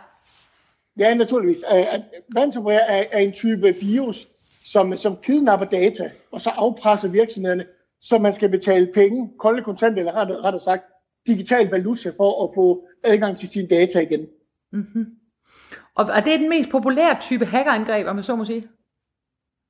[0.99, 1.65] Ja, naturligvis.
[1.73, 1.79] Uh,
[2.37, 4.29] ransomware er, er en type virus,
[4.65, 7.65] som, som kidnapper data, og så afpresser virksomhederne,
[8.03, 10.85] så man skal betale penge, kolde kontanter, eller ret, ret sagt,
[11.27, 14.27] digital valuta for at få adgang til sine data igen.
[14.73, 15.07] Mm-hmm.
[15.95, 18.69] Og er det den mest populære type hackerangreb, om man så må sige?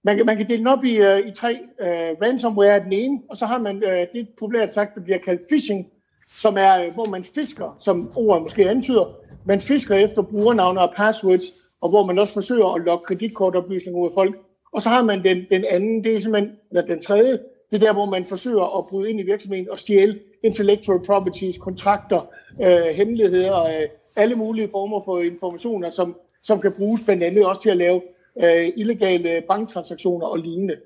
[0.04, 1.58] Man kan, man kan dele den op i, uh, i tre.
[1.80, 5.18] Uh, ransomware er den ene, og så har man uh, det populært sagt, der bliver
[5.18, 5.86] kaldt phishing,
[6.28, 9.16] som er, uh, hvor man fisker, som ordet måske antyder,
[9.46, 11.44] man fisker efter brugernavne og passwords,
[11.80, 14.36] og hvor man også forsøger at logge kreditkortoplysninger ud af folk.
[14.72, 17.38] Og så har man den, den anden, det er simpelthen, eller den tredje,
[17.72, 21.58] det er der, hvor man forsøger at bryde ind i virksomheden og stjæle intellectual properties,
[21.58, 22.20] kontrakter,
[22.62, 27.62] øh, hemmeligheder, øh, alle mulige former for informationer, som, som kan bruges blandt andet også
[27.62, 28.02] til at lave
[28.42, 30.76] øh, illegale banktransaktioner og lignende.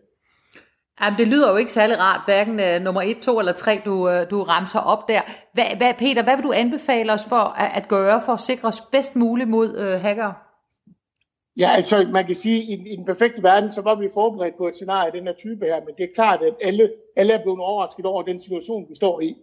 [1.01, 3.93] Jamen, det lyder jo ikke særlig rart, hverken uh, nummer 1, 2 eller 3, du,
[3.93, 5.21] uh, du ramser op der.
[5.53, 8.69] Hvad, hvad, Peter, hvad vil du anbefale os for at, at gøre for at sikre
[8.69, 10.46] os bedst muligt mod øh, uh, hacker?
[11.57, 14.57] Ja, altså man kan sige, at i, i den perfekte verden, så var vi forberedt
[14.57, 17.33] på et scenarie af den her type her, men det er klart, at alle, alle
[17.33, 19.37] er blevet overrasket over den situation, vi står i.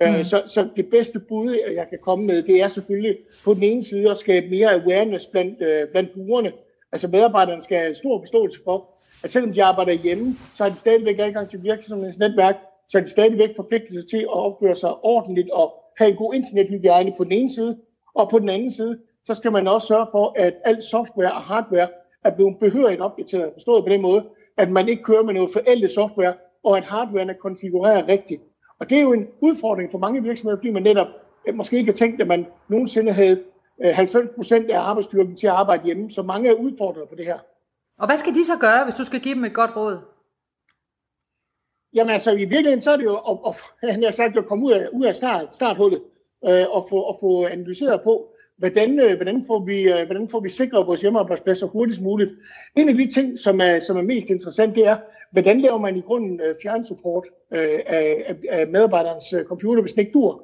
[0.00, 0.14] Mm.
[0.14, 3.62] Uh, så, så det bedste bud, jeg kan komme med, det er selvfølgelig på den
[3.62, 6.52] ene side at skabe mere awareness blandt, uh, blandt brugerne.
[6.92, 8.88] Altså medarbejderne skal have stor forståelse for,
[9.24, 12.56] at selvom de arbejder hjemme, så har de stadigvæk adgang til virksomhedens netværk,
[12.88, 17.14] så er de stadigvæk forpligtet til at opføre sig ordentligt og have en god internethygiejne
[17.16, 17.78] på den ene side,
[18.14, 21.42] og på den anden side, så skal man også sørge for, at alt software og
[21.42, 21.88] hardware
[22.24, 24.24] er blevet behørigt opdateret, forstået på den måde,
[24.56, 28.42] at man ikke kører med noget forældet software, og at hardwaren er konfigureret rigtigt.
[28.78, 31.06] Og det er jo en udfordring for mange virksomheder, fordi man netop
[31.46, 33.42] eh, måske ikke har tænkt, at man nogensinde havde
[33.80, 37.38] 90% eh, af arbejdsstyrken til at arbejde hjemme, så mange er udfordret på det her.
[37.98, 39.98] Og hvad skal de så gøre, hvis du skal give dem et godt råd?
[41.94, 43.54] Jamen altså, i virkeligheden så er det jo at,
[44.08, 46.02] at, sagt, at komme ud af, ud af start, starthullet
[46.46, 48.33] øh, og, få, og få analyseret på,
[48.64, 52.32] hvordan, øh, hvordan, får vi, øh, hvordan får vi sikret vores hjemmearbejdspladser hurtigst muligt.
[52.76, 54.96] En af de ting, som er, som er mest interessant, det er,
[55.32, 60.00] hvordan laver man i grunden øh, fjernsupport øh, af, af medarbejderens øh, computer, hvis den
[60.00, 60.42] ikke dur.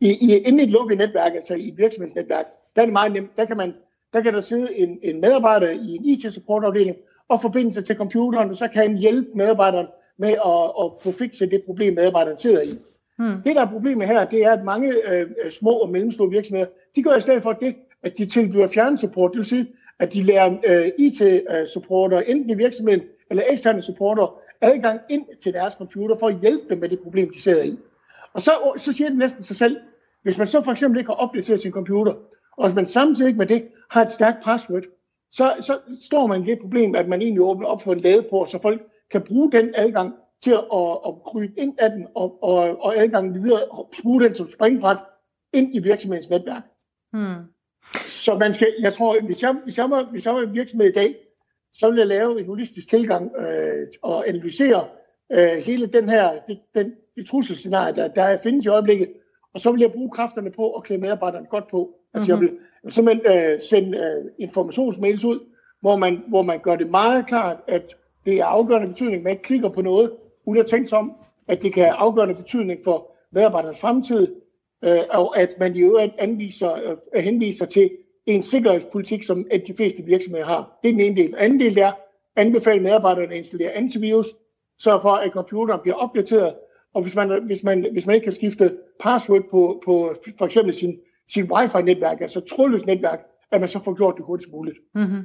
[0.00, 2.46] I, i, inden i et lukket netværk, altså i et virksomhedsnetværk,
[2.76, 3.36] der er det meget nemt.
[3.36, 3.74] Der kan man
[4.12, 6.96] der kan der sidde en, en medarbejder i en IT-supportafdeling
[7.28, 9.86] og forbinde sig til computeren, og så kan han hjælpe medarbejderen
[10.18, 12.78] med at, at få fikset det problem, medarbejderen sidder i.
[13.18, 13.42] Hmm.
[13.44, 16.66] Det, der er problemet her, det er, at mange øh, små og mellemstore virksomheder,
[16.98, 19.30] de gør i stedet for det, at de tilbyder fjernsupport.
[19.30, 19.66] Det vil sige,
[19.98, 25.74] at de lærer øh, IT-supporter, enten i virksomheden eller eksterne supporter, adgang ind til deres
[25.74, 27.78] computer for at hjælpe dem med det problem, de sidder i.
[28.32, 29.76] Og så, så siger det næsten sig selv,
[30.22, 32.14] hvis man så for eksempel ikke har opdateret sin computer,
[32.56, 34.82] og hvis man samtidig med det har et stærkt password,
[35.30, 38.50] så, så står man i det problem, at man egentlig åbner op for en ladeport,
[38.50, 42.42] så folk kan bruge den adgang til at, at, at krybe ind af den og,
[42.42, 44.98] og, og adgangen videre og bruge den som springbræt
[45.52, 46.62] ind i virksomhedens netværk.
[47.12, 47.44] Hmm.
[48.08, 50.88] Så man skal, jeg tror, hvis jeg, hvis jeg, var, hvis jeg var en virksomhed
[50.88, 51.16] i dag,
[51.72, 54.84] så ville jeg lave en holistisk tilgang øh, og analysere
[55.32, 59.08] øh, hele den her, det, den, det trusselscenarie, der, der findes i øjeblikket,
[59.54, 61.94] og så vil jeg bruge kræfterne på at klæde medarbejderne godt på.
[62.14, 62.46] Altså mm-hmm.
[62.46, 65.40] jeg vil, jeg vil simpelthen øh, sende øh, informationsmails ud,
[65.80, 67.94] hvor man, hvor man gør det meget klart, at
[68.24, 70.12] det er afgørende betydning, at man ikke klikker på noget,
[70.46, 71.12] uden at tænke sig om,
[71.48, 74.34] at det kan have afgørende betydning for medarbejdernes fremtid,
[74.84, 77.90] øh, og at man i øvrigt anviser, øh, henviser til
[78.26, 80.78] en sikkerhedspolitik, som at de fleste virksomheder har.
[80.82, 81.34] Det er den ene del.
[81.38, 81.92] Anden del er,
[82.36, 84.26] anbefale medarbejderne at installere antivirus,
[84.78, 86.54] sørge for, at computeren bliver opdateret,
[86.94, 90.74] og hvis man, hvis man, hvis man ikke kan skifte password på, på for eksempel
[90.74, 90.98] sin,
[91.28, 93.20] sin wifi-netværk, altså trådløst netværk,
[93.52, 94.78] at man så får gjort det hurtigst muligt.
[94.94, 95.24] Mm-hmm.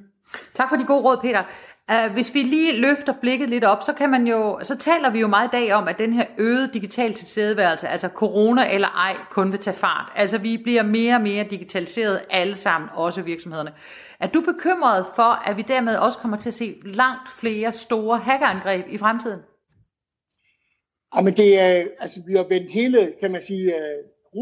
[0.53, 1.43] Tak for de gode råd, Peter.
[1.91, 5.19] Uh, hvis vi lige løfter blikket lidt op, så kan man jo, så taler vi
[5.19, 9.15] jo meget i dag om, at den her øgede digital tilstedeværelse, altså corona eller ej,
[9.31, 10.11] kun vil tage fart.
[10.15, 13.73] Altså vi bliver mere og mere digitaliseret alle sammen, også virksomhederne.
[14.19, 18.17] Er du bekymret for, at vi dermed også kommer til at se langt flere store
[18.17, 19.39] hackerangreb i fremtiden?
[21.15, 24.41] Ja, men det er, altså vi har vendt hele, kan man sige, uh,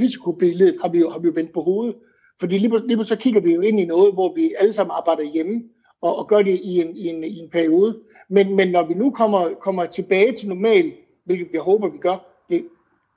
[0.00, 1.96] risikobilledet har vi, jo, har vi jo vendt på hovedet.
[2.40, 5.22] Fordi lige, lige så kigger vi jo ind i noget, hvor vi alle sammen arbejder
[5.22, 5.62] hjemme,
[6.00, 7.98] og, og gør det i en, i en, i en periode.
[8.28, 10.92] Men, men når vi nu kommer, kommer tilbage til normal,
[11.24, 12.16] hvilket jeg håber, vi gør,
[12.50, 12.64] det,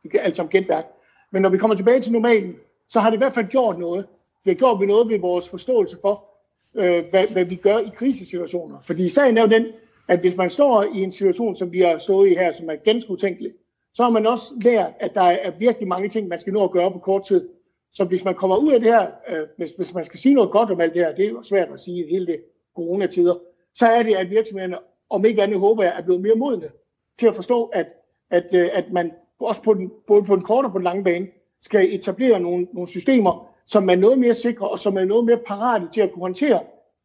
[0.04, 0.86] vi kan alt sammen genværk,
[1.32, 2.56] men når vi kommer tilbage til normalen,
[2.90, 4.06] så har det i hvert fald gjort noget.
[4.46, 6.26] Det har gjort vi noget ved vores forståelse for,
[6.76, 8.78] øh, hvad, hvad vi gør i krisesituationer.
[8.84, 9.66] Fordi sagen er jo den,
[10.08, 12.76] at hvis man står i en situation, som vi har stået i her, som er
[12.76, 13.52] ganske utænkelig,
[13.94, 16.72] så har man også lært, at der er virkelig mange ting, man skal nå at
[16.72, 17.50] gøre på kort tid.
[17.94, 20.52] Så hvis man kommer ud af det her, øh, hvis, hvis man skal sige noget
[20.52, 22.44] godt om alt det her, det er jo svært at sige i hele det
[22.76, 23.36] coronatider,
[23.76, 24.78] så er det, at virksomhederne,
[25.10, 26.70] om ikke andet håber jeg, er blevet mere modne
[27.20, 27.88] til at forstå, at,
[28.32, 31.04] at, øh, at man også på den, både på den korte og på den lange
[31.04, 31.28] bane,
[31.62, 35.38] skal etablere nogle, nogle systemer, som er noget mere sikre, og som er noget mere
[35.38, 36.60] parate til at kunne håndtere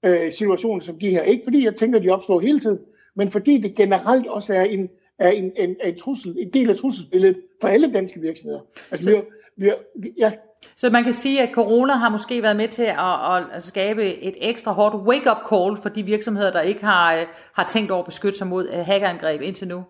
[0.05, 1.23] øh, situationer som de her.
[1.23, 2.79] Ikke fordi jeg tænker, at de opstår hele tiden,
[3.15, 6.77] men fordi det generelt også er en, er en, en, en, trussel, en del af
[6.77, 8.61] trusselsbilledet for alle danske virksomheder.
[8.91, 9.11] Altså, så,
[9.57, 10.33] vi har, vi har, ja.
[10.77, 14.35] Så man kan sige, at corona har måske været med til at, at skabe et
[14.41, 18.07] ekstra hårdt wake-up call for de virksomheder, der ikke har, øh, har tænkt over at
[18.07, 19.85] beskytte sig mod øh, hackerangreb indtil nu.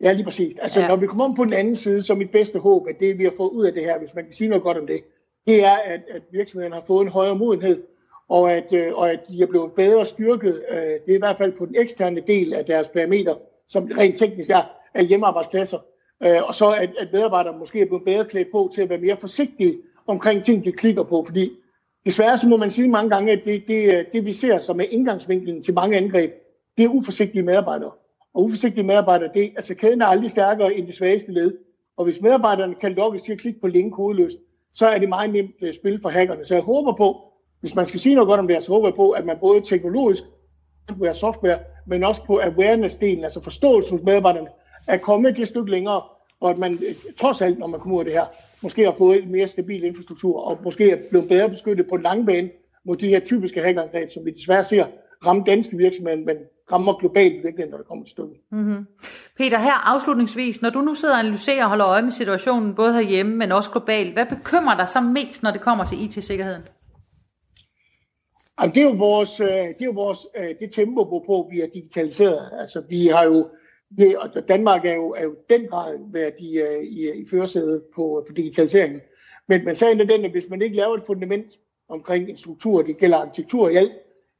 [0.00, 0.54] Ja, lige præcis.
[0.62, 0.88] Altså, ja.
[0.88, 3.24] når vi kommer om på den anden side, så mit bedste håb, at det vi
[3.24, 5.00] har fået ud af det her, hvis man kan sige noget godt om det,
[5.46, 7.82] det er, at, at virksomheden har fået en højere modenhed
[8.28, 10.62] og at, øh, og at de er blevet bedre styrket.
[10.70, 13.34] Øh, det er i hvert fald på den eksterne del af deres parameter,
[13.68, 14.62] som rent teknisk er,
[14.94, 15.78] er hjemmearbejdspladser.
[16.24, 18.98] Øh, og så at, at medarbejdere måske er blevet bedre klædt på til at være
[18.98, 21.24] mere forsigtige omkring ting, de klikker på.
[21.24, 21.50] Fordi
[22.06, 24.80] desværre så må man sige mange gange, at det, det, øh, det vi ser som
[24.80, 26.32] er indgangsvinklen til mange angreb,
[26.76, 27.90] det er uforsigtige medarbejdere.
[28.34, 31.58] Og uforsigtige medarbejdere, det, altså kæden er aldrig stærkere end det svageste led.
[31.96, 34.36] Og hvis medarbejderne kan lukkes til at klikke på link kodeløst,
[34.74, 36.46] så er det meget nemt uh, spil for hackerne.
[36.46, 38.94] Så jeg håber på, hvis man skal sige noget godt om det så håber jeg
[38.94, 40.22] på, at man både teknologisk,
[40.88, 44.48] hardware software, men også på awareness-delen, altså forståelsen hos medarbejderne,
[44.86, 46.02] er kommet et stykke længere,
[46.40, 48.26] og at man øh, trods alt, når man kommer ud af det her,
[48.62, 52.26] måske har fået en mere stabil infrastruktur, og måske er blevet bedre beskyttet på lang
[52.26, 52.50] bane
[52.84, 54.86] mod de her typiske hackerangreb, som vi desværre ser
[55.26, 56.36] ramme danske virksomheder, men
[56.72, 58.36] rammer globalt virkelig, når det kommer til stykket.
[58.50, 58.86] Mm-hmm.
[59.38, 62.92] Peter, her afslutningsvis, når du nu sidder og analyserer og holder øje med situationen, både
[62.92, 66.62] herhjemme, men også globalt, hvad bekymrer dig så mest, når det kommer til IT-sikkerheden?
[68.60, 71.60] Jamen, det er jo vores, øh, det, er jo vores øh, det tempo, hvorpå vi
[71.60, 72.50] er digitaliseret.
[72.60, 73.48] Altså, vi har jo,
[73.98, 77.28] Ja, og Danmark er jo, er jo den grad været i, øh, i, øh, i
[77.30, 79.00] førersædet på, øh, på digitaliseringen.
[79.48, 81.46] Men, men sagen er den, at hvis man ikke laver et fundament
[81.88, 83.92] omkring en struktur, det gælder arkitektur i alt,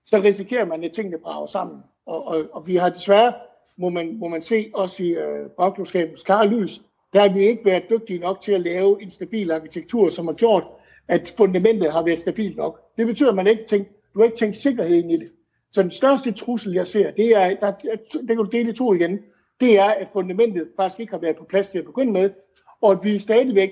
[0.05, 1.79] så risikerer man, at tingene brager sammen.
[2.07, 3.33] Og, og, og vi har desværre,
[3.77, 6.81] må man, må man se også i øh, bagklodskabens klare lys,
[7.13, 10.35] der har vi ikke været dygtige nok til at lave en stabil arkitektur, som har
[10.35, 10.65] gjort,
[11.09, 12.81] at fundamentet har været stabilt nok.
[12.97, 15.31] Det betyder, at man ikke tænkt, du har ikke tænkt sikkerhed ind i det.
[15.73, 17.73] Så den største trussel, jeg ser, det er, der,
[18.13, 19.25] det kan du dele i to igen,
[19.63, 22.31] det er, at fundamentet faktisk ikke har været på plads til at begynde med,
[22.83, 23.71] og at vi stadigvæk,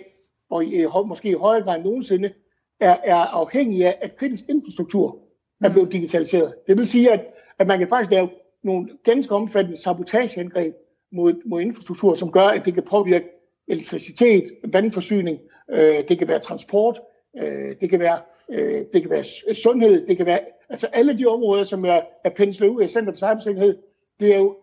[0.50, 2.32] og i, måske i højere grad end nogensinde,
[2.80, 5.18] er, er afhængige af, at kritisk infrastruktur
[5.60, 5.72] er mm.
[5.72, 6.54] blevet digitaliseret.
[6.66, 7.26] Det vil sige, at,
[7.58, 8.28] at man kan faktisk lave
[8.62, 10.74] nogle ganske omfattende sabotageangreb
[11.12, 13.26] mod, mod infrastruktur, som gør, at det kan påvirke
[13.68, 15.38] elektricitet, vandforsyning,
[15.70, 17.00] øh, det kan være transport,
[17.38, 18.18] øh, det kan være
[18.50, 22.30] øh, det kan være sundhed, det kan være, altså alle de områder, som er, er
[22.30, 23.78] penslet ud af Center for Cybersikkerhed,
[24.20, 24.56] det er jo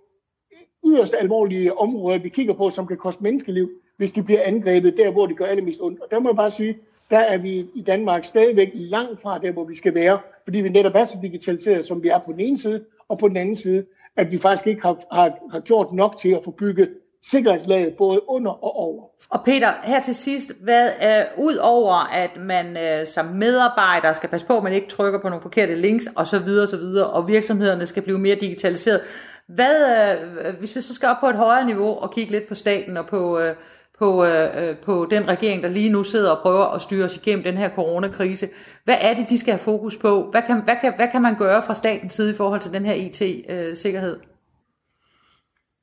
[0.88, 5.12] yderst alvorlige områder, vi kigger på, som kan koste menneskeliv, hvis de bliver angrebet der,
[5.12, 6.02] hvor det gør allermest ondt.
[6.02, 6.78] Og der må jeg bare sige,
[7.10, 10.70] der er vi i Danmark stadigvæk langt fra der, hvor vi skal være, fordi vi
[10.70, 13.56] netop er så digitaliseret, som vi er på den ene side, og på den anden
[13.56, 13.86] side,
[14.16, 16.90] at vi faktisk ikke har, har, har gjort nok til at få bygget
[17.24, 19.04] sikkerhedslaget både under og over.
[19.30, 24.14] Og Peter, her til sidst, hvad er øh, ud over at man øh, som medarbejder
[24.14, 26.68] skal passe på, at man ikke trykker på nogle forkerte links og så videre og
[26.68, 29.02] så videre, og virksomhederne skal blive mere digitaliseret.
[29.48, 32.56] Hvad, øh, hvis vi så skal op på et højere niveau og kigge lidt på
[32.56, 33.56] staten og på, øh,
[34.00, 37.18] på, øh, øh, på den regering, der lige nu sidder og prøver at styre os
[37.18, 38.50] igennem den her coronakrise,
[38.84, 40.30] hvad er det, de skal have fokus på?
[40.32, 42.86] Hvad kan, hvad kan, hvad kan man gøre fra statens side i forhold til den
[42.86, 44.16] her IT-sikkerhed?
[44.16, 44.28] Øh,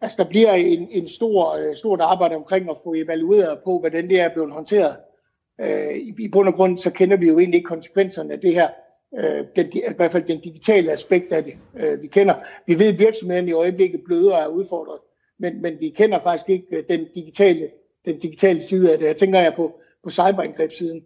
[0.04, 4.08] Altså, der bliver en, en stor, øh, stort arbejde omkring at få evalueret på, hvordan
[4.08, 4.96] det er blevet håndteret.
[5.60, 8.54] Øh, i, I bund og grund, så kender vi jo egentlig ikke konsekvenserne af det
[8.54, 8.68] her.
[9.18, 12.34] Øh, den, i hvert fald den digitale aspekt af det, øh, vi kender.
[12.66, 15.00] Vi ved, at virksomheden i øjeblikket bløder og er udfordret,
[15.38, 17.70] men, men vi kender faktisk ikke øh, den digitale,
[18.04, 19.06] den digitale side af det.
[19.06, 21.04] Jeg tænker jeg på, på cyberangrebssiden.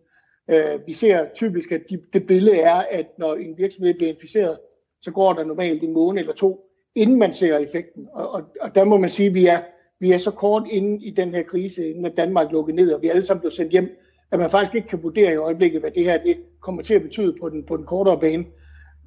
[0.50, 4.59] Øh, vi ser typisk, at de, det billede er, at når en virksomhed bliver inficeret,
[5.02, 8.09] så går der normalt en måned eller to, inden man ser effekten.
[8.12, 9.61] Og, og, og der må man sige, at vi er,
[10.00, 13.02] vi er så kort inde i den her krise, inden at Danmark lukkede ned, og
[13.02, 13.98] vi alle sammen blev sendt hjem,
[14.33, 17.03] at man faktisk ikke kan vurdere i øjeblikket, hvad det her det kommer til at
[17.03, 18.45] betyde på den, på den kortere bane.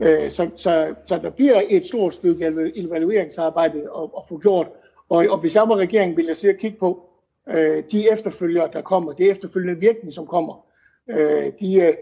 [0.01, 4.67] Øh, så, så, så der bliver et stort stykke evalueringsarbejde at, at få gjort.
[5.09, 7.09] Og, og hvis jeg var regeringen, ville jeg sige at kigge på
[7.49, 10.65] øh, de efterfølgere, der kommer, det efterfølgende virkning, som kommer,
[11.09, 11.95] øh, de,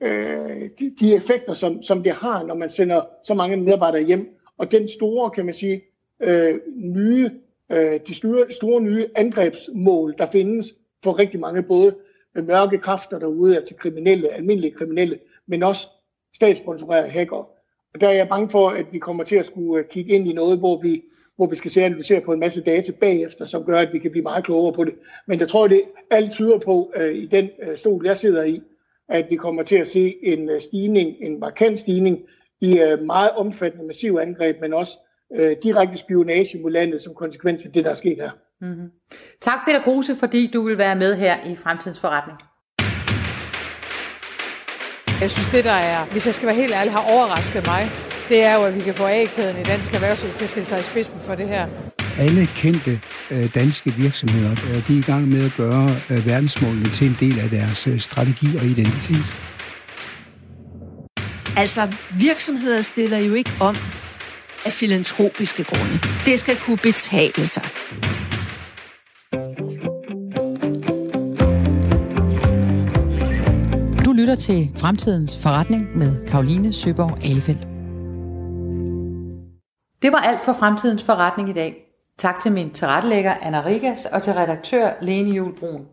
[0.00, 4.38] øh, de, de effekter, som, som det har, når man sender så mange medarbejdere hjem,
[4.58, 5.82] og den store, kan man sige,
[6.22, 7.30] øh, nye,
[7.72, 10.74] øh, de store, store nye angrebsmål, der findes
[11.04, 11.94] for rigtig mange, både
[12.42, 15.86] mørke kræfter derude, altså kriminelle, almindelige kriminelle, men også
[16.34, 17.48] statssponsorerede hacker.
[17.94, 20.28] Og der er jeg bange for, at vi kommer til at skulle øh, kigge ind
[20.28, 21.02] i noget, hvor vi,
[21.36, 24.10] hvor vi skal se analysere på en masse data bagefter, som gør, at vi kan
[24.10, 24.94] blive meget klogere på det.
[25.26, 28.62] Men jeg tror, det alt tyder på øh, i den øh, stol, jeg sidder i,
[29.08, 32.24] at vi kommer til at se en øh, stigning, en markant stigning
[32.60, 34.98] i øh, meget omfattende massive angreb, men også
[35.34, 38.30] øh, direkte spionage mod landet som konsekvens af det, der er sket her.
[38.60, 38.88] Mm-hmm.
[39.42, 42.38] Tak Peter Kruse, fordi du vil være med her i Fremtidens Forretning.
[45.20, 47.90] Jeg synes, det der er, hvis jeg skal være helt ærlig, har overrasket mig,
[48.28, 50.80] det er jo, at vi kan få A-kæden i dansk erhvervsliv til at stille sig
[50.80, 51.66] i spidsen for det her.
[52.18, 53.00] Alle kendte
[53.30, 57.16] øh, danske virksomheder, øh, de er i gang med at gøre øh, verdensmålene til en
[57.20, 59.34] del af deres øh, strategi og identitet.
[61.56, 63.76] Altså, virksomheder stiller jo ikke om
[64.64, 65.98] af filantropiske grunde.
[66.24, 67.62] Det skal kunne betale sig.
[74.36, 77.62] Til Fremtidens Forretning med Karoline Søborg Alefeldt.
[80.02, 81.74] Det var alt for Fremtidens Forretning i dag.
[82.18, 85.86] Tak til min tilrettelægger Anna Rigas og til redaktør Lene Julbrun.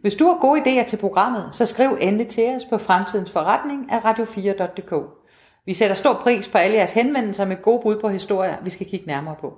[0.00, 3.92] Hvis du har gode idéer til programmet, så skriv endelig til os på fremtidens forretning
[3.92, 4.94] af radio4.dk.
[5.66, 8.86] Vi sætter stor pris på alle jeres henvendelser med gode bud på historier, vi skal
[8.86, 9.54] kigge nærmere på.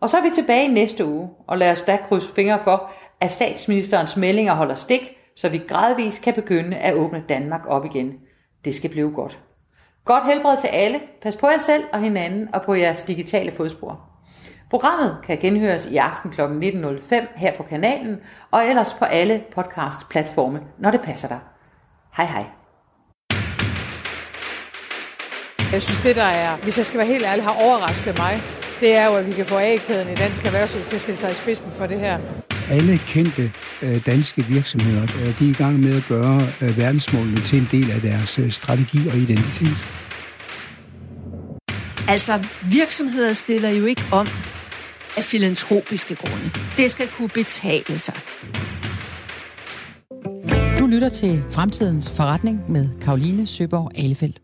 [0.00, 2.90] Og så er vi tilbage næste uge, og lad os da krydse fingre for,
[3.20, 8.14] at statsministerens meldinger holder stik, så vi gradvist kan begynde at åbne Danmark op igen.
[8.64, 9.38] Det skal blive godt.
[10.04, 11.00] Godt helbred til alle.
[11.22, 14.00] Pas på jer selv og hinanden og på jeres digitale fodspor.
[14.70, 16.40] Programmet kan genhøres i aften kl.
[16.40, 18.20] 19.05 her på kanalen,
[18.50, 21.38] og ellers på alle podcast-platforme, når det passer dig.
[22.16, 22.44] Hej hej.
[25.72, 28.42] Jeg synes, det der er, hvis jeg skal være helt ærlig, har overrasket mig,
[28.80, 31.30] det er jo, at vi kan få A-kæden i dansk erhvervsliv til at stille sig
[31.30, 32.18] i spidsen for det her.
[32.70, 33.52] Alle kendte
[33.82, 37.68] øh, danske virksomheder, øh, de er i gang med at gøre øh, verdensmålene til en
[37.70, 39.86] del af deres øh, strategi og identitet.
[42.08, 44.26] Altså, virksomheder stiller jo ikke om
[45.16, 46.50] af filantropiske grunde.
[46.76, 48.14] Det skal kunne betale sig.
[50.78, 54.40] Du lytter til Fremtidens Forretning med Karoline Søborg Alefeldt.